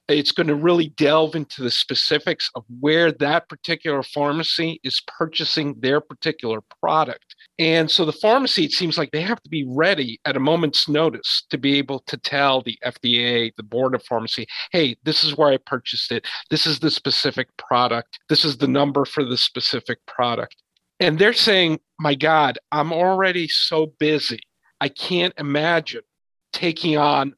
It's 0.07 0.31
going 0.31 0.47
to 0.47 0.55
really 0.55 0.89
delve 0.89 1.35
into 1.35 1.63
the 1.63 1.71
specifics 1.71 2.49
of 2.55 2.63
where 2.79 3.11
that 3.13 3.49
particular 3.49 4.03
pharmacy 4.03 4.79
is 4.83 5.01
purchasing 5.05 5.75
their 5.79 5.99
particular 5.99 6.61
product. 6.81 7.26
And 7.59 7.89
so 7.89 8.05
the 8.05 8.13
pharmacy, 8.13 8.65
it 8.65 8.71
seems 8.71 8.97
like 8.97 9.09
they 9.11 9.21
have 9.21 9.41
to 9.41 9.49
be 9.49 9.65
ready 9.67 10.19
at 10.25 10.37
a 10.37 10.39
moment's 10.39 10.87
notice 10.87 11.43
to 11.49 11.57
be 11.57 11.77
able 11.79 11.99
to 12.01 12.15
tell 12.17 12.61
the 12.61 12.77
FDA, 12.85 13.51
the 13.55 13.63
board 13.63 13.95
of 13.95 14.03
pharmacy, 14.03 14.45
hey, 14.71 14.95
this 15.03 15.23
is 15.23 15.35
where 15.35 15.49
I 15.49 15.57
purchased 15.57 16.11
it. 16.11 16.27
This 16.51 16.67
is 16.67 16.79
the 16.79 16.91
specific 16.91 17.47
product. 17.57 18.19
This 18.29 18.45
is 18.45 18.57
the 18.57 18.67
number 18.67 19.05
for 19.05 19.23
the 19.23 19.37
specific 19.37 20.05
product. 20.05 20.55
And 20.99 21.17
they're 21.17 21.33
saying, 21.33 21.79
my 21.99 22.13
God, 22.13 22.59
I'm 22.71 22.93
already 22.93 23.47
so 23.47 23.93
busy. 23.97 24.41
I 24.79 24.89
can't 24.89 25.33
imagine 25.39 26.01
taking 26.53 26.97
on 26.97 27.33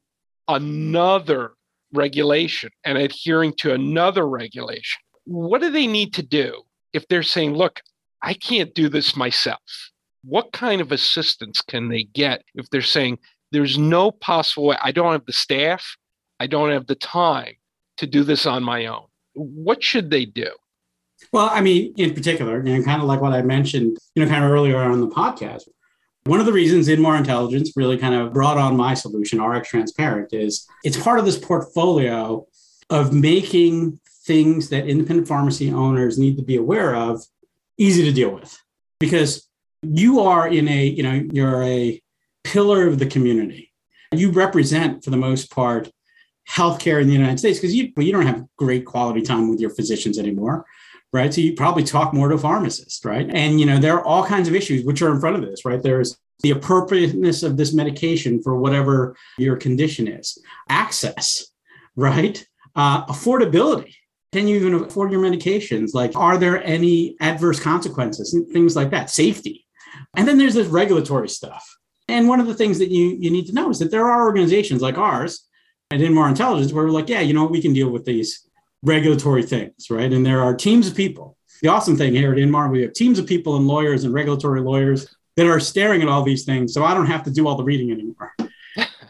another 0.49 1.53
regulation 1.93 2.71
and 2.83 2.97
adhering 2.97 3.53
to 3.59 3.73
another 3.73 4.27
regulation. 4.27 5.01
What 5.23 5.61
do 5.61 5.71
they 5.71 5.87
need 5.87 6.13
to 6.15 6.23
do 6.23 6.63
if 6.91 7.07
they're 7.07 7.23
saying, 7.23 7.53
look, 7.53 7.81
I 8.21 8.33
can't 8.33 8.73
do 8.73 8.89
this 8.89 9.15
myself? 9.15 9.61
What 10.23 10.51
kind 10.51 10.81
of 10.81 10.91
assistance 10.91 11.61
can 11.61 11.89
they 11.89 12.03
get 12.03 12.43
if 12.55 12.69
they're 12.69 12.81
saying 12.81 13.17
there's 13.51 13.77
no 13.77 14.11
possible 14.11 14.67
way 14.67 14.77
i 14.81 14.91
don't 14.91 15.11
have 15.11 15.25
the 15.25 15.33
staff 15.33 15.97
i 16.39 16.47
don't 16.47 16.71
have 16.71 16.87
the 16.87 16.95
time 16.95 17.53
to 17.97 18.07
do 18.07 18.23
this 18.23 18.45
on 18.45 18.63
my 18.63 18.85
own 18.85 19.05
what 19.33 19.83
should 19.83 20.09
they 20.09 20.25
do 20.25 20.49
well 21.31 21.49
i 21.51 21.61
mean 21.61 21.93
in 21.97 22.13
particular 22.13 22.59
and 22.59 22.85
kind 22.85 23.01
of 23.01 23.07
like 23.07 23.21
what 23.21 23.33
i 23.33 23.41
mentioned 23.41 23.97
you 24.15 24.23
know 24.23 24.29
kind 24.29 24.43
of 24.43 24.51
earlier 24.51 24.77
on 24.77 24.99
the 24.99 25.07
podcast 25.07 25.63
one 26.25 26.39
of 26.39 26.45
the 26.45 26.53
reasons 26.53 26.87
Inmar 26.87 27.17
Intelligence 27.17 27.73
really 27.75 27.97
kind 27.97 28.13
of 28.13 28.33
brought 28.33 28.57
on 28.57 28.77
my 28.77 28.93
solution, 28.93 29.41
RX 29.41 29.69
Transparent, 29.69 30.31
is 30.31 30.67
it's 30.83 31.01
part 31.01 31.17
of 31.17 31.25
this 31.25 31.39
portfolio 31.39 32.45
of 32.91 33.13
making 33.13 33.99
things 34.25 34.69
that 34.69 34.87
independent 34.87 35.27
pharmacy 35.27 35.71
owners 35.71 36.19
need 36.19 36.37
to 36.37 36.43
be 36.43 36.55
aware 36.55 36.93
of 36.95 37.23
easy 37.79 38.03
to 38.03 38.11
deal 38.11 38.29
with. 38.29 38.61
Because 38.99 39.48
you 39.81 40.21
are 40.21 40.47
in 40.47 40.67
a, 40.67 40.85
you 40.85 41.03
know, 41.03 41.23
you're 41.31 41.63
a 41.63 42.01
pillar 42.43 42.87
of 42.87 42.99
the 42.99 43.05
community. 43.05 43.71
You 44.11 44.31
represent, 44.31 45.03
for 45.03 45.09
the 45.09 45.17
most 45.17 45.51
part, 45.51 45.89
healthcare 46.49 47.01
in 47.01 47.07
the 47.07 47.13
United 47.13 47.37
States 47.37 47.59
because 47.59 47.75
you, 47.75 47.91
you 47.97 48.11
don't 48.11 48.25
have 48.25 48.45
great 48.57 48.85
quality 48.85 49.21
time 49.21 49.49
with 49.49 49.59
your 49.59 49.69
physicians 49.69 50.17
anymore, 50.17 50.65
right? 51.13 51.33
So 51.33 51.41
you 51.41 51.53
probably 51.53 51.83
talk 51.83 52.13
more 52.13 52.27
to 52.29 52.37
pharmacists, 52.37 53.05
right? 53.05 53.29
And, 53.29 53.59
you 53.59 53.65
know, 53.65 53.77
there 53.77 53.95
are 53.95 54.03
all 54.03 54.25
kinds 54.25 54.47
of 54.47 54.55
issues 54.55 54.83
which 54.83 55.01
are 55.01 55.13
in 55.13 55.19
front 55.19 55.35
of 55.35 55.43
this, 55.43 55.63
right? 55.63 55.81
There's 55.81 56.17
the 56.41 56.51
appropriateness 56.51 57.43
of 57.43 57.57
this 57.57 57.73
medication 57.73 58.41
for 58.41 58.55
whatever 58.55 59.15
your 59.37 59.57
condition 59.57 60.07
is, 60.07 60.37
access, 60.69 61.47
right? 61.95 62.45
Uh, 62.75 63.05
affordability, 63.05 63.93
can 64.31 64.47
you 64.47 64.55
even 64.55 64.73
afford 64.75 65.11
your 65.11 65.21
medications? 65.21 65.93
Like, 65.93 66.15
are 66.15 66.37
there 66.37 66.63
any 66.63 67.15
adverse 67.19 67.59
consequences? 67.59 68.33
And 68.33 68.47
things 68.47 68.75
like 68.75 68.91
that. 68.91 69.09
Safety, 69.09 69.65
and 70.15 70.27
then 70.27 70.37
there's 70.37 70.53
this 70.53 70.67
regulatory 70.67 71.29
stuff. 71.29 71.77
And 72.07 72.27
one 72.27 72.39
of 72.39 72.47
the 72.47 72.55
things 72.55 72.79
that 72.79 72.89
you, 72.89 73.17
you 73.19 73.29
need 73.29 73.45
to 73.47 73.53
know 73.53 73.69
is 73.69 73.79
that 73.79 73.91
there 73.91 74.07
are 74.07 74.25
organizations 74.25 74.81
like 74.81 74.97
ours 74.97 75.47
at 75.91 75.99
Inmar 75.99 76.29
Intelligence 76.29 76.73
where 76.73 76.85
we're 76.85 76.91
like, 76.91 77.09
yeah, 77.09 77.21
you 77.21 77.33
know, 77.33 77.45
we 77.45 77.61
can 77.61 77.73
deal 77.73 77.89
with 77.89 78.05
these 78.05 78.47
regulatory 78.81 79.43
things, 79.43 79.89
right? 79.89 80.11
And 80.11 80.25
there 80.25 80.41
are 80.41 80.55
teams 80.55 80.87
of 80.87 80.95
people. 80.95 81.37
The 81.61 81.67
awesome 81.67 81.97
thing 81.97 82.13
here 82.13 82.31
at 82.31 82.37
Inmar, 82.37 82.71
we 82.71 82.81
have 82.81 82.93
teams 82.93 83.19
of 83.19 83.27
people 83.27 83.57
and 83.57 83.67
lawyers 83.67 84.05
and 84.05 84.13
regulatory 84.13 84.61
lawyers 84.61 85.13
that 85.35 85.45
are 85.45 85.59
staring 85.59 86.01
at 86.01 86.07
all 86.07 86.23
these 86.23 86.45
things. 86.45 86.73
So 86.73 86.83
I 86.83 86.93
don't 86.93 87.05
have 87.05 87.23
to 87.23 87.31
do 87.31 87.47
all 87.47 87.55
the 87.55 87.63
reading 87.63 87.91
anymore. 87.91 88.33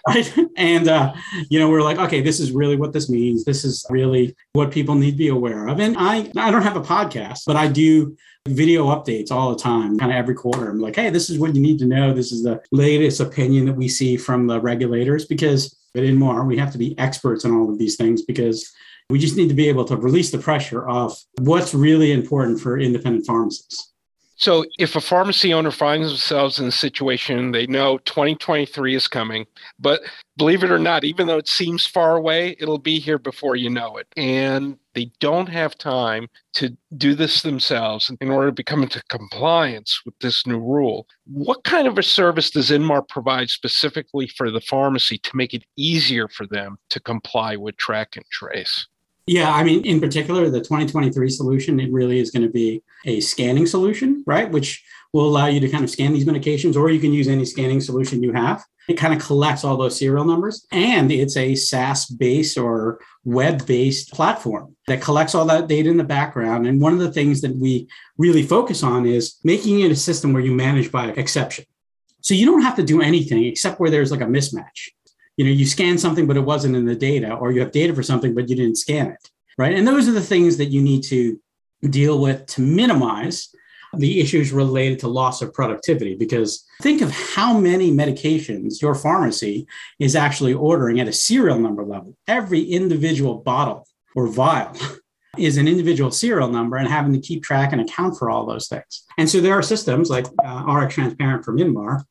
right? 0.07 0.37
And 0.57 0.87
uh, 0.87 1.13
you 1.49 1.59
know, 1.59 1.69
we're 1.69 1.81
like, 1.81 1.97
okay, 1.97 2.21
this 2.21 2.39
is 2.39 2.51
really 2.51 2.75
what 2.75 2.93
this 2.93 3.09
means. 3.09 3.43
This 3.43 3.63
is 3.63 3.85
really 3.89 4.35
what 4.53 4.71
people 4.71 4.95
need 4.95 5.11
to 5.11 5.17
be 5.17 5.27
aware 5.29 5.67
of. 5.67 5.79
And 5.79 5.95
I, 5.97 6.31
I 6.37 6.51
don't 6.51 6.61
have 6.61 6.77
a 6.77 6.81
podcast, 6.81 7.41
but 7.45 7.55
I 7.55 7.67
do 7.67 8.17
video 8.47 8.87
updates 8.87 9.31
all 9.31 9.53
the 9.53 9.61
time, 9.61 9.97
kind 9.97 10.11
of 10.11 10.17
every 10.17 10.35
quarter. 10.35 10.69
I'm 10.69 10.79
like, 10.79 10.95
hey, 10.95 11.09
this 11.09 11.29
is 11.29 11.39
what 11.39 11.55
you 11.55 11.61
need 11.61 11.79
to 11.79 11.85
know. 11.85 12.13
This 12.13 12.31
is 12.31 12.43
the 12.43 12.61
latest 12.71 13.19
opinion 13.19 13.65
that 13.65 13.73
we 13.73 13.87
see 13.87 14.17
from 14.17 14.47
the 14.47 14.59
regulators 14.59 15.25
because 15.25 15.75
but 15.93 16.03
Inmar, 16.03 16.45
we 16.45 16.57
have 16.57 16.71
to 16.71 16.77
be 16.77 16.97
experts 16.99 17.45
on 17.45 17.55
all 17.55 17.69
of 17.69 17.77
these 17.77 17.95
things 17.95 18.21
because 18.21 18.71
we 19.09 19.17
just 19.17 19.35
need 19.35 19.49
to 19.49 19.55
be 19.55 19.67
able 19.69 19.85
to 19.85 19.97
release 19.97 20.31
the 20.31 20.37
pressure 20.37 20.87
of 20.87 21.17
what's 21.39 21.73
really 21.73 22.11
important 22.11 22.59
for 22.59 22.79
independent 22.79 23.25
pharmacists. 23.25 23.91
So, 24.39 24.63
if 24.79 24.95
a 24.95 25.01
pharmacy 25.01 25.53
owner 25.53 25.69
finds 25.69 26.07
themselves 26.07 26.59
in 26.59 26.67
a 26.67 26.71
situation, 26.71 27.51
they 27.51 27.67
know 27.67 27.97
2023 27.99 28.95
is 28.95 29.07
coming, 29.07 29.45
but 29.77 30.01
believe 30.37 30.63
it 30.63 30.71
or 30.71 30.79
not, 30.79 31.03
even 31.03 31.27
though 31.27 31.37
it 31.37 31.49
seems 31.49 31.85
far 31.85 32.15
away, 32.15 32.55
it'll 32.57 32.79
be 32.79 32.99
here 32.99 33.19
before 33.19 33.57
you 33.57 33.69
know 33.69 33.97
it. 33.97 34.07
And 34.15 34.79
they 34.95 35.11
don't 35.19 35.49
have 35.49 35.77
time 35.77 36.29
to 36.53 36.75
do 36.95 37.15
this 37.15 37.41
themselves 37.41 38.09
in 38.21 38.31
order 38.31 38.47
to 38.47 38.53
become 38.53 38.81
into 38.81 39.03
compliance 39.09 40.01
with 40.05 40.17
this 40.21 40.47
new 40.47 40.59
rule. 40.59 41.05
What 41.25 41.65
kind 41.65 41.85
of 41.85 41.97
a 41.97 42.03
service 42.03 42.49
does 42.49 42.71
Inmar 42.71 43.05
provide 43.07 43.49
specifically 43.49 44.27
for 44.27 44.49
the 44.49 44.61
pharmacy 44.61 45.17
to 45.17 45.35
make 45.35 45.53
it 45.53 45.65
easier 45.75 46.29
for 46.29 46.47
them 46.47 46.77
to 46.91 47.01
comply 47.01 47.57
with 47.57 47.75
track 47.75 48.15
and 48.15 48.25
trace? 48.31 48.87
Yeah, 49.29 49.53
I 49.53 49.63
mean, 49.63 49.85
in 49.85 49.99
particular, 49.99 50.49
the 50.49 50.57
2023 50.57 51.29
solution, 51.29 51.79
it 51.79 51.91
really 51.91 52.17
is 52.17 52.31
going 52.31 52.41
to 52.41 52.49
be 52.49 52.81
a 53.05 53.19
scanning 53.19 53.67
solution, 53.67 54.23
right? 54.25 54.49
Which 54.49 54.83
will 55.13 55.27
allow 55.27 55.45
you 55.45 55.59
to 55.59 55.69
kind 55.69 55.83
of 55.83 55.91
scan 55.91 56.13
these 56.13 56.25
medications, 56.25 56.75
or 56.75 56.89
you 56.89 56.99
can 56.99 57.13
use 57.13 57.27
any 57.27 57.45
scanning 57.45 57.79
solution 57.79 58.23
you 58.23 58.33
have. 58.33 58.65
It 58.87 58.97
kind 58.97 59.13
of 59.13 59.23
collects 59.23 59.63
all 59.63 59.77
those 59.77 59.99
serial 59.99 60.25
numbers, 60.25 60.65
and 60.71 61.11
it's 61.11 61.37
a 61.37 61.53
SaaS 61.53 62.07
based 62.07 62.57
or 62.57 63.01
web 63.23 63.67
based 63.67 64.11
platform 64.11 64.75
that 64.87 64.99
collects 64.99 65.35
all 65.35 65.45
that 65.45 65.67
data 65.67 65.91
in 65.91 65.97
the 65.97 66.03
background. 66.03 66.65
And 66.65 66.81
one 66.81 66.93
of 66.93 66.99
the 66.99 67.11
things 67.11 67.41
that 67.41 67.55
we 67.55 67.87
really 68.17 68.41
focus 68.41 68.81
on 68.81 69.05
is 69.05 69.35
making 69.43 69.81
it 69.81 69.91
a 69.91 69.95
system 69.95 70.33
where 70.33 70.41
you 70.41 70.55
manage 70.55 70.91
by 70.91 71.09
exception. 71.09 71.65
So 72.21 72.33
you 72.33 72.47
don't 72.47 72.63
have 72.63 72.77
to 72.77 72.83
do 72.83 73.03
anything 73.03 73.45
except 73.45 73.79
where 73.79 73.91
there's 73.91 74.09
like 74.09 74.21
a 74.21 74.25
mismatch. 74.25 74.89
You 75.39 75.45
know, 75.45 75.51
you 75.51 75.65
scan 75.65 75.97
something, 75.97 76.27
but 76.27 76.35
it 76.35 76.41
wasn't 76.41 76.75
in 76.75 76.83
the 76.83 76.95
data, 76.95 77.33
or 77.33 77.53
you 77.53 77.61
have 77.61 77.71
data 77.71 77.95
for 77.95 78.03
something, 78.03 78.35
but 78.35 78.49
you 78.49 78.57
didn't 78.57 78.75
scan 78.75 79.07
it. 79.07 79.29
Right. 79.57 79.73
And 79.73 79.87
those 79.87 80.05
are 80.09 80.11
the 80.11 80.19
things 80.19 80.57
that 80.57 80.65
you 80.65 80.81
need 80.81 81.01
to 81.03 81.39
deal 81.89 82.19
with 82.19 82.45
to 82.47 82.61
minimize 82.61 83.47
the 83.95 84.19
issues 84.19 84.51
related 84.51 84.99
to 84.99 85.07
loss 85.07 85.41
of 85.41 85.53
productivity 85.53 86.13
because 86.13 86.65
think 86.81 87.01
of 87.01 87.09
how 87.09 87.57
many 87.57 87.89
medications 87.89 88.81
your 88.81 88.93
pharmacy 88.93 89.65
is 89.97 90.13
actually 90.13 90.53
ordering 90.53 90.99
at 90.99 91.07
a 91.07 91.13
serial 91.13 91.57
number 91.57 91.85
level. 91.85 92.17
Every 92.27 92.61
individual 92.61 93.35
bottle 93.35 93.87
or 94.17 94.27
vial 94.27 94.75
is 95.37 95.55
an 95.55 95.69
individual 95.69 96.11
serial 96.11 96.49
number 96.49 96.75
and 96.75 96.89
having 96.89 97.13
to 97.13 97.19
keep 97.21 97.43
track 97.43 97.71
and 97.71 97.79
account 97.79 98.19
for 98.19 98.29
all 98.29 98.45
those 98.45 98.67
things. 98.67 99.05
And 99.17 99.29
so 99.29 99.39
there 99.39 99.53
are 99.53 99.61
systems 99.61 100.09
like 100.09 100.25
uh, 100.43 100.65
RX 100.67 100.95
Transparent 100.95 101.45
from 101.45 101.59
Inmar 101.59 102.03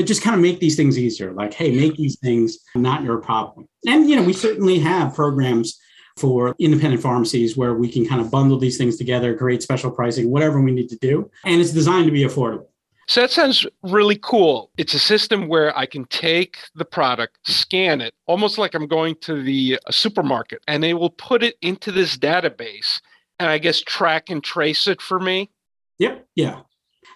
that 0.00 0.06
just 0.06 0.22
kind 0.22 0.34
of 0.34 0.40
make 0.40 0.60
these 0.60 0.76
things 0.76 0.98
easier. 0.98 1.32
Like, 1.32 1.52
hey, 1.52 1.72
make 1.72 1.94
these 1.94 2.18
things 2.18 2.60
not 2.74 3.02
your 3.02 3.18
problem. 3.18 3.68
And 3.86 4.08
you 4.08 4.16
know, 4.16 4.22
we 4.22 4.32
certainly 4.32 4.78
have 4.78 5.14
programs 5.14 5.78
for 6.16 6.54
independent 6.58 7.02
pharmacies 7.02 7.54
where 7.54 7.74
we 7.74 7.86
can 7.86 8.06
kind 8.06 8.20
of 8.20 8.30
bundle 8.30 8.58
these 8.58 8.78
things 8.78 8.96
together, 8.96 9.36
create 9.36 9.62
special 9.62 9.90
pricing, 9.90 10.30
whatever 10.30 10.58
we 10.58 10.72
need 10.72 10.88
to 10.88 10.96
do. 10.96 11.30
And 11.44 11.60
it's 11.60 11.72
designed 11.72 12.06
to 12.06 12.12
be 12.12 12.24
affordable. 12.24 12.66
So 13.08 13.20
that 13.20 13.30
sounds 13.30 13.66
really 13.82 14.18
cool. 14.22 14.70
It's 14.78 14.94
a 14.94 14.98
system 14.98 15.48
where 15.48 15.76
I 15.76 15.84
can 15.84 16.06
take 16.06 16.56
the 16.74 16.84
product, 16.86 17.38
scan 17.44 18.00
it, 18.00 18.14
almost 18.26 18.56
like 18.56 18.74
I'm 18.74 18.86
going 18.86 19.16
to 19.22 19.42
the 19.42 19.78
uh, 19.86 19.92
supermarket, 19.92 20.62
and 20.66 20.82
they 20.82 20.94
will 20.94 21.10
put 21.10 21.42
it 21.42 21.56
into 21.60 21.92
this 21.92 22.16
database 22.16 23.00
and 23.38 23.50
I 23.50 23.58
guess 23.58 23.80
track 23.80 24.30
and 24.30 24.42
trace 24.42 24.86
it 24.86 25.02
for 25.02 25.20
me. 25.20 25.50
Yep. 25.98 26.26
Yeah. 26.36 26.60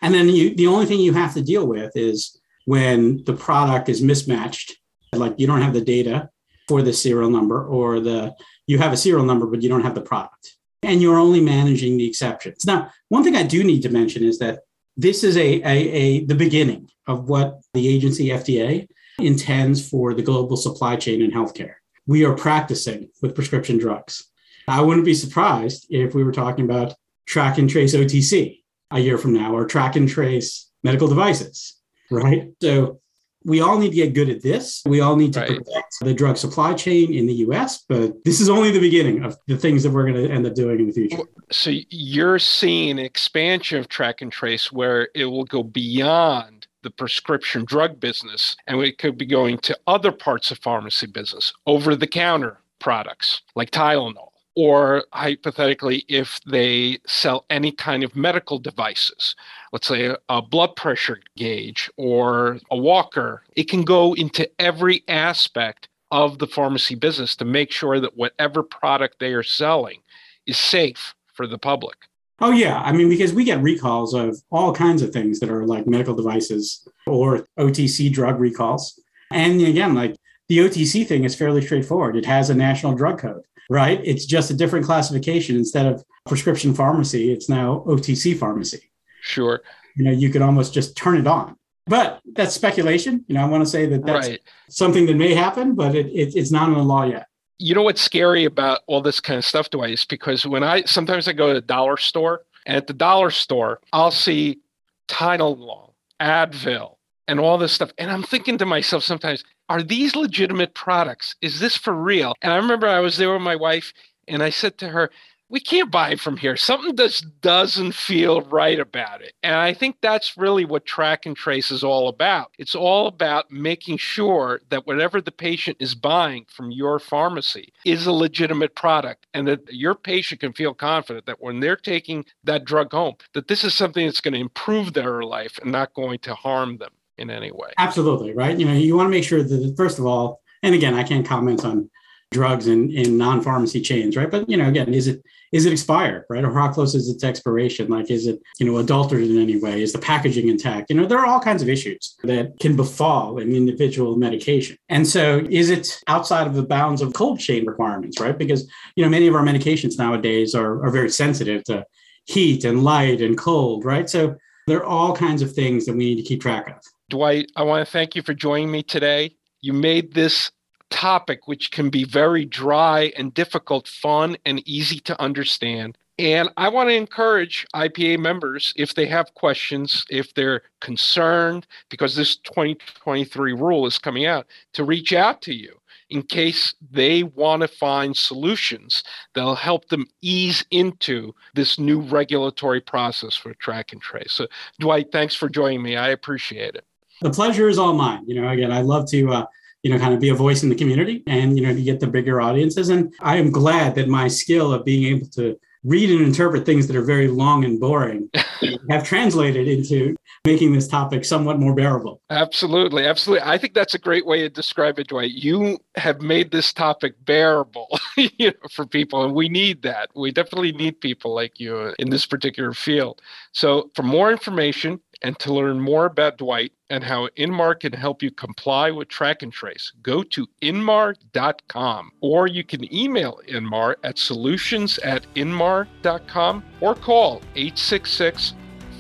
And 0.03 0.13
then 0.13 0.29
you, 0.29 0.55
the 0.55 0.67
only 0.67 0.85
thing 0.85 1.01
you 1.01 1.15
have 1.15 1.33
to 1.35 1.43
deal 1.43 1.67
with 1.67 1.93
is 1.95 2.39
when 2.65 3.25
the 3.25 3.35
product 3.35 3.89
is 3.89 4.03
mismatched, 4.03 4.77
like 5.13 5.35
you 5.39 5.47
don't 5.47 5.63
have 5.63 5.75
the 5.75 5.81
data 5.81 6.31
for 6.69 6.83
the 6.83 6.93
serial 6.93 7.31
number 7.31 7.65
or 7.65 8.01
the 8.01 8.35
you 8.67 8.79
have 8.79 8.93
a 8.93 8.97
serial 8.97 9.25
number, 9.25 9.47
but 9.47 9.63
you 9.63 9.69
don't 9.69 9.83
have 9.83 9.95
the 9.95 10.01
product. 10.01 10.57
And 10.83 11.01
you're 11.01 11.19
only 11.19 11.41
managing 11.41 11.97
the 11.97 12.07
exceptions. 12.07 12.65
Now, 12.67 12.91
one 13.09 13.25
thing 13.25 13.37
I 13.37 13.43
do 13.43 13.65
need 13.65 13.83
to 13.83 13.91
mention 13.91 14.25
is 14.25 14.39
that 14.39 14.61
this 14.97 15.25
is 15.25 15.37
a, 15.37 15.63
a, 15.63 15.67
a 15.67 16.25
the 16.25 16.35
beginning 16.35 16.91
of 17.07 17.29
what 17.29 17.61
the 17.75 17.89
agency 17.89 18.29
FDA 18.29 18.89
intends 19.19 19.89
for 19.89 20.15
the 20.15 20.23
global 20.23 20.57
supply 20.57 20.97
chain 20.97 21.23
in 21.23 21.31
healthcare. 21.31 21.75
We 22.07 22.25
are 22.25 22.35
practicing 22.35 23.09
with 23.23 23.35
prescription 23.35 23.79
drugs. 23.79 24.25
I 24.69 24.81
wouldn't 24.81 25.05
be 25.05 25.15
surprised 25.15 25.87
if 25.91 26.15
we 26.15 26.25
were 26.25 26.33
talking 26.33 26.65
about 26.65 26.95
track 27.27 27.59
and 27.59 27.69
trace 27.69 27.95
OTC 27.95 28.63
a 28.91 29.01
year 29.01 29.19
from 29.19 29.35
now 29.35 29.55
or 29.55 29.67
track 29.67 29.97
and 29.97 30.09
trace 30.09 30.71
medical 30.83 31.09
devices, 31.09 31.81
right? 32.15 32.51
So 32.63 33.01
we 33.45 33.61
all 33.61 33.79
need 33.79 33.91
to 33.91 33.97
get 33.97 34.15
good 34.15 34.31
at 34.31 34.43
this. 34.43 34.83
We 34.87 35.01
all 35.01 35.17
need 35.17 35.35
to 35.35 35.41
right. 35.41 35.49
protect 35.49 35.95
the 36.01 36.15
drug 36.15 36.37
supply 36.37 36.75
chain 36.75 37.13
in 37.13 37.27
the 37.27 37.35
US, 37.35 37.85
but 37.89 38.25
this 38.25 38.41
is 38.41 38.49
only 38.49 38.71
the 38.71 38.81
beginning 38.81 39.23
of 39.23 39.37
the 39.47 39.57
things 39.57 39.83
that 39.83 39.91
we're 39.91 40.11
going 40.11 40.15
to 40.15 40.31
end 40.31 40.47
up 40.47 40.55
doing 40.55 40.81
in 40.81 40.87
the 40.87 40.93
future. 40.93 41.19
So 41.53 41.71
you're 41.91 42.39
seeing 42.39 42.99
expansion 42.99 43.79
of 43.79 43.89
track 43.89 44.23
and 44.23 44.33
trace 44.33 44.73
where 44.73 45.09
it 45.15 45.27
will 45.27 45.45
go 45.45 45.63
beyond 45.63 46.67
the 46.83 46.91
prescription 46.91 47.65
drug 47.65 48.01
business 48.01 48.57
and 48.67 48.81
it 48.81 48.99
could 48.99 49.19
be 49.19 49.27
going 49.27 49.59
to 49.59 49.79
other 49.87 50.13
parts 50.13 50.51
of 50.51 50.59
pharmacy 50.59 51.07
business, 51.07 51.53
over 51.67 51.95
the 51.95 52.07
counter 52.07 52.59
products 52.79 53.43
like 53.55 53.71
Tylenol 53.71 54.29
or 54.57 55.05
hypothetically, 55.13 56.05
if 56.09 56.41
they 56.47 56.99
sell 57.07 57.45
any 57.51 57.73
kind 57.73 58.05
of 58.05 58.15
medical 58.15 58.59
devices, 58.59 59.35
let's 59.75 59.89
say 59.89 60.15
a, 60.29 60.41
blood 60.41 60.77
pressure 60.77 61.19
gauge 61.37 61.91
or 61.97 62.61
a 62.71 62.77
walker, 62.77 63.43
it 63.57 63.65
can 63.65 63.83
go 63.83 64.15
into 64.15 64.49
every 64.61 65.03
aspect 65.09 65.89
of 66.13 66.39
the 66.39 66.47
pharmacy 66.47 66.95
business 66.95 67.35
to 67.35 67.45
make 67.45 67.73
sure 67.73 67.99
that 67.99 68.17
whatever 68.17 68.63
product 68.63 69.19
they 69.19 69.33
are 69.33 69.43
selling 69.43 69.99
is 70.47 70.57
safe 70.57 71.13
for 71.33 71.49
the 71.49 71.59
public. 71.59 71.97
Oh, 72.39 72.53
yeah. 72.53 72.81
I 72.83 72.93
mean, 72.93 73.09
because 73.09 73.33
we 73.33 73.43
get 73.43 73.61
recalls 73.63 74.15
of 74.15 74.41
all 74.53 74.73
kinds 74.73 75.03
of 75.03 75.13
things 75.13 75.41
that 75.41 75.51
are 75.51 75.67
like 75.67 75.89
medical 75.89 76.15
devices 76.15 76.87
or 77.09 77.45
OTC 77.59 78.13
drug 78.13 78.39
recalls. 78.39 79.01
And 79.33 79.61
again, 79.61 79.93
like 79.93 80.15
the 80.49 80.59
OTC 80.59 81.05
thing 81.05 81.25
is 81.25 81.35
fairly 81.35 81.63
straightforward. 81.63 82.15
It 82.15 82.27
has 82.27 82.49
a 82.49 82.55
national 82.55 82.95
drug 82.95 83.19
code 83.19 83.43
right? 83.71 83.99
It's 84.05 84.27
just 84.27 84.51
a 84.51 84.55
different 84.55 84.85
classification. 84.85 85.57
Instead 85.57 85.87
of 85.87 86.05
prescription 86.27 86.75
pharmacy, 86.75 87.33
it's 87.33 87.49
now 87.49 87.83
OTC 87.87 88.37
pharmacy. 88.39 88.91
Sure. 89.25 89.63
You 89.97 90.05
know, 90.05 90.11
you 90.11 90.29
could 90.29 90.43
almost 90.43 90.75
just 90.75 90.97
turn 90.97 91.17
it 91.17 91.27
on. 91.27 91.57
But 91.87 92.21
that's 92.33 92.55
speculation. 92.55 93.25
You 93.27 93.35
know, 93.35 93.43
I 93.43 93.47
want 93.47 93.65
to 93.65 93.71
say 93.71 93.87
that 93.87 94.05
that's 94.05 94.29
right. 94.29 94.41
something 94.69 95.07
that 95.07 95.17
may 95.17 95.35
happen, 95.35 95.75
but 95.75 95.95
it, 95.95 96.07
it, 96.07 96.37
it's 96.37 96.51
not 96.51 96.69
in 96.69 96.75
the 96.75 96.83
law 96.83 97.05
yet. 97.05 97.27
You 97.59 97.75
know 97.75 97.83
what's 97.83 98.03
scary 98.03 98.45
about 98.45 98.81
all 98.87 99.01
this 99.01 99.21
kind 99.21 99.39
of 99.39 99.45
stuff, 99.45 99.71
Dwight, 99.71 99.93
is 99.93 100.05
because 100.05 100.47
when 100.47 100.63
I 100.63 100.83
sometimes 100.83 101.27
I 101.27 101.33
go 101.33 101.49
to 101.49 101.55
the 101.55 101.61
dollar 101.61 101.97
store, 101.97 102.43
and 102.67 102.77
at 102.77 102.87
the 102.87 102.93
dollar 102.93 103.31
store, 103.31 103.81
I'll 103.93 104.11
see 104.11 104.61
Tylenol, 105.09 105.93
Advil, 106.21 106.97
and 107.29 107.41
all 107.41 107.57
this 107.57 107.73
stuff. 107.73 107.93
And 107.97 108.11
I'm 108.11 108.23
thinking 108.23 108.59
to 108.59 108.67
myself 108.67 109.05
sometimes, 109.05 109.45
are 109.69 109.83
these 109.83 110.17
legitimate 110.17 110.75
products? 110.75 111.37
Is 111.41 111.61
this 111.61 111.77
for 111.77 111.95
real? 111.95 112.35
And 112.43 112.53
I 112.53 112.57
remember 112.57 112.87
I 112.87 113.01
was 113.01 113.17
there 113.17 113.33
with 113.33 113.43
my 113.43 113.57
wife 113.57 113.93
and 114.29 114.43
I 114.43 114.51
said 114.51 114.79
to 114.79 114.89
her, 114.89 115.11
we 115.49 115.61
can't 115.61 115.91
buy 115.91 116.11
it 116.11 116.21
from 116.21 116.37
here. 116.37 116.57
Something 116.57 116.97
just 116.97 117.41
doesn't 117.41 117.93
feel 117.93 118.41
right 118.43 118.81
about 118.81 119.23
it. 119.23 119.35
And 119.43 119.55
I 119.55 119.75
think 119.75 119.97
that's 120.01 120.37
really 120.37 120.65
what 120.65 120.87
track 120.87 121.27
and 121.27 121.37
trace 121.37 121.71
is 121.71 121.85
all 121.85 122.09
about. 122.09 122.51
It's 122.59 122.75
all 122.75 123.07
about 123.07 123.51
making 123.51 123.99
sure 123.99 124.61
that 124.71 124.87
whatever 124.87 125.21
the 125.21 125.33
patient 125.33 125.77
is 125.81 125.95
buying 125.95 126.47
from 126.49 126.71
your 126.71 126.99
pharmacy 126.99 127.73
is 127.85 128.07
a 128.07 128.13
legitimate 128.13 128.75
product 128.75 129.27
and 129.35 129.47
that 129.47 129.73
your 129.73 129.95
patient 129.95 130.41
can 130.41 130.53
feel 130.53 130.75
confident 130.75 131.27
that 131.27 131.41
when 131.41 131.61
they're 131.61 131.77
taking 131.77 132.25
that 132.45 132.65
drug 132.65 132.93
home, 132.93 133.15
that 133.35 133.49
this 133.49 133.65
is 133.65 133.75
something 133.75 134.07
that's 134.07 134.21
going 134.21 134.35
to 134.35 134.41
improve 134.41 134.93
their 134.93 135.23
life 135.23 135.59
and 135.63 135.71
not 135.71 135.95
going 135.95 136.19
to 136.21 136.35
harm 136.35 136.79
them 136.79 136.93
in 137.19 137.31
any 137.31 137.53
way. 137.53 137.71
Absolutely, 137.79 138.33
right? 138.33 138.59
You 138.59 138.67
know, 138.67 138.73
you 138.73 138.97
want 138.97 139.07
to 139.07 139.11
make 139.11 139.25
sure 139.25 139.43
that 139.43 139.75
first 139.77 139.99
of 139.99 140.07
all, 140.07 140.41
and 140.63 140.75
again, 140.75 140.95
I 140.95 141.03
can't 141.03 141.27
comment 141.27 141.65
on 141.65 141.91
drugs 142.35 142.67
in, 142.67 142.91
in 142.91 143.17
non-pharmacy 143.17 143.81
chains, 143.81 144.17
right? 144.17 144.31
But 144.31 144.51
you 144.51 144.57
know, 144.59 144.69
again, 144.69 144.93
is 144.93 145.07
it 145.07 145.23
is 145.53 145.65
it 145.65 145.73
expired, 145.73 146.25
right? 146.29 146.45
Or 146.45 146.53
how 146.53 146.69
close 146.73 146.95
is 146.97 147.09
its 147.09 147.23
expiration? 147.23 147.89
Like, 147.89 148.11
is 148.11 148.27
it 148.27 148.43
you 148.59 148.67
know 148.67 148.77
adulterated 148.79 149.31
in 149.31 149.41
any 149.41 149.57
way? 149.57 149.81
Is 149.81 149.93
the 149.93 149.99
packaging 150.01 150.49
intact? 150.49 150.91
You 150.91 150.97
know, 150.97 151.07
there 151.07 151.19
are 151.19 151.27
all 151.27 151.41
kinds 151.41 151.63
of 151.63 151.69
issues 151.69 152.17
that 152.25 152.59
can 152.61 152.77
befall 152.77 153.39
an 153.39 153.55
individual 153.55 154.17
medication. 154.17 154.77
And 154.91 155.07
so, 155.07 155.47
is 155.49 155.71
it 155.71 156.01
outside 156.09 156.47
of 156.47 156.55
the 156.55 156.65
bounds 156.65 157.01
of 157.01 157.15
cold 157.15 157.39
chain 157.39 157.65
requirements, 157.65 158.21
right? 158.21 158.37
Because 158.37 158.69
you 158.97 159.05
know, 159.05 159.09
many 159.09 159.29
of 159.29 159.35
our 159.35 159.45
medications 159.45 159.97
nowadays 159.97 160.55
are 160.55 160.85
are 160.85 160.91
very 160.91 161.11
sensitive 161.11 161.65
to 161.65 161.87
heat 162.27 162.65
and 162.65 162.83
light 162.83 163.23
and 163.23 163.39
cold, 163.39 163.85
right? 163.85 164.11
So 164.11 164.37
there 164.67 164.79
are 164.79 164.85
all 164.85 165.15
kinds 165.15 165.41
of 165.41 165.53
things 165.53 165.87
that 165.87 165.93
we 165.93 166.05
need 166.05 166.17
to 166.17 166.23
keep 166.23 166.41
track 166.41 166.69
of. 166.69 166.77
Dwight, 167.11 167.53
I 167.55 167.63
want 167.63 167.87
to 167.87 167.93
thank 167.93 168.17
you 168.17 168.23
for 168.23 168.35
joining 168.35 168.71
me 168.71 168.83
today. 168.83 169.37
You 169.61 169.73
made 169.73 170.15
this 170.15 170.51
topic, 170.95 171.49
which 171.49 171.73
can 171.73 171.91
be 171.91 172.05
very 172.05 172.45
dry 172.45 173.13
and 173.17 173.35
difficult, 173.35 173.89
fun 173.89 174.37
and 174.47 174.67
easy 174.67 175.01
to 175.01 175.21
understand. 175.21 175.99
And 176.21 176.49
I 176.57 176.69
want 176.69 176.89
to 176.89 176.95
encourage 176.95 177.67
IPA 177.75 178.21
members, 178.21 178.73
if 178.77 178.95
they 178.95 179.07
have 179.07 179.35
questions, 179.35 180.05
if 180.09 180.33
they're 180.35 180.63
concerned, 180.81 181.67
because 181.91 182.15
this 182.15 182.37
2023 182.37 183.53
rule 183.53 183.87
is 183.87 183.99
coming 183.99 184.25
out, 184.25 184.47
to 184.75 184.85
reach 184.85 185.13
out 185.13 185.43
to 185.43 185.53
you 185.53 185.81
in 186.11 186.23
case 186.23 186.73
they 186.93 187.25
want 187.25 187.63
to 187.63 187.69
find 187.69 188.17
solutions 188.17 189.03
that'll 189.35 189.57
help 189.57 189.89
them 189.89 190.07
ease 190.23 190.65
into 190.71 191.35
this 191.55 191.77
new 191.77 192.01
regulatory 192.01 192.81
process 192.81 193.35
for 193.35 193.53
track 193.55 193.93
and 193.93 194.01
trace. 194.01 194.33
So, 194.33 194.47
Dwight, 194.79 195.11
thanks 195.11 195.35
for 195.35 195.49
joining 195.49 195.83
me. 195.83 195.97
I 195.97 196.11
appreciate 196.11 196.77
it 196.77 196.85
the 197.21 197.31
pleasure 197.31 197.69
is 197.69 197.79
all 197.79 197.95
mine. 197.95 198.23
You 198.27 198.41
know, 198.41 198.49
again, 198.49 198.73
I 198.73 198.83
love 198.83 199.09
to, 199.11 199.31
uh, 199.31 199.47
you 199.85 199.91
know, 199.91 199.99
kind 199.99 200.15
of 200.15 200.19
be 200.19 200.31
a 200.31 200.35
voice 200.35 200.63
in 200.63 200.71
the 200.71 200.75
community 200.75 201.23
and, 201.27 201.57
you 201.57 201.65
know, 201.65 201.75
to 201.75 201.83
get 201.83 202.01
the 202.01 202.07
bigger 202.07 202.41
audiences. 202.41 202.89
And 202.89 203.15
I 203.21 203.37
am 203.37 203.53
glad 203.53 203.95
that 203.97 204.09
my 204.09 204.29
skill 204.29 204.73
of 204.73 204.85
being 204.85 205.15
able 205.15 205.29
to 205.33 205.59
read 205.85 206.11
and 206.11 206.23
interpret 206.23 206.65
things 206.65 206.87
that 206.87 206.97
are 206.97 207.05
very 207.05 207.29
long 207.29 207.65
and 207.65 207.79
boring 207.79 208.31
have 208.91 209.05
translated 209.05 209.69
into 209.69 210.17
making 210.47 210.73
this 210.73 210.89
topic 210.89 211.25
somewhat 211.25 211.59
more 211.59 211.75
bearable. 211.75 212.23
Absolutely. 212.31 213.07
Absolutely. 213.07 213.47
I 213.47 213.59
think 213.59 213.75
that's 213.75 213.95
a 213.95 213.99
great 213.99 214.25
way 214.25 214.41
to 214.41 214.49
describe 214.49 214.99
it, 214.99 215.09
Dwight. 215.09 215.33
You 215.33 215.79
have 215.97 216.23
made 216.23 216.51
this 216.51 216.73
topic 216.73 217.15
bearable 217.27 217.89
you 218.17 218.49
know, 218.49 218.69
for 218.71 218.87
people, 218.87 219.25
and 219.25 219.35
we 219.35 219.49
need 219.49 219.83
that. 219.83 220.11
We 220.15 220.33
definitely 220.33 220.73
need 220.73 221.01
people 221.01 221.35
like 221.35 221.61
you 221.61 221.95
in 221.99 222.11
this 222.11 222.27
particular 222.27 222.73
field. 222.73 223.21
So, 223.53 223.91
for 223.95 224.03
more 224.03 224.31
information, 224.31 225.01
and 225.23 225.39
to 225.39 225.53
learn 225.53 225.81
more 225.81 226.07
about 226.07 226.39
Dwight 226.39 226.73
and 226.91 227.05
how 227.05 227.29
Inmar 227.37 227.79
can 227.79 227.93
help 227.93 228.23
you 228.23 228.31
comply 228.31 228.91
with 228.91 229.09
track 229.09 229.43
and 229.43 229.53
trace, 229.53 229.93
go 230.03 230.23
to 230.23 230.47
inmar.com 230.63 232.13
or 232.21 232.47
you 232.47 232.65
can 232.65 232.93
email 232.95 233.41
Inmar 233.49 233.97
at 234.05 234.19
solutions 234.19 234.99
at 234.99 235.27
inmar.com 235.35 236.65
or 236.81 236.95
call 236.95 237.43
866 237.55 238.55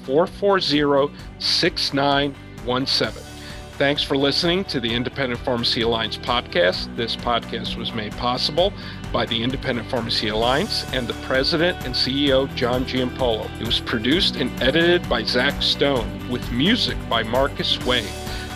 440 0.04 1.14
6917. 1.38 3.33
Thanks 3.76 4.04
for 4.04 4.16
listening 4.16 4.64
to 4.66 4.78
the 4.78 4.94
Independent 4.94 5.40
Pharmacy 5.40 5.80
Alliance 5.80 6.16
podcast. 6.16 6.94
This 6.94 7.16
podcast 7.16 7.76
was 7.76 7.92
made 7.92 8.12
possible 8.12 8.72
by 9.12 9.26
the 9.26 9.42
Independent 9.42 9.90
Pharmacy 9.90 10.28
Alliance 10.28 10.84
and 10.92 11.08
the 11.08 11.14
president 11.26 11.84
and 11.84 11.92
CEO, 11.92 12.52
John 12.54 12.84
Giampolo. 12.84 13.50
It 13.60 13.66
was 13.66 13.80
produced 13.80 14.36
and 14.36 14.48
edited 14.62 15.08
by 15.08 15.24
Zach 15.24 15.60
Stone 15.60 16.30
with 16.30 16.52
music 16.52 16.96
by 17.08 17.24
Marcus 17.24 17.84
Way. 17.84 18.02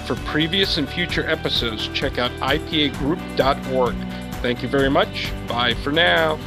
For 0.07 0.15
previous 0.25 0.79
and 0.79 0.89
future 0.89 1.29
episodes, 1.29 1.89
check 1.89 2.19
out 2.19 2.31
ipagroup.org. 2.35 3.97
Thank 4.41 4.63
you 4.63 4.69
very 4.69 4.89
much. 4.89 5.33
Bye 5.49 5.75
for 5.75 5.91
now. 5.91 6.39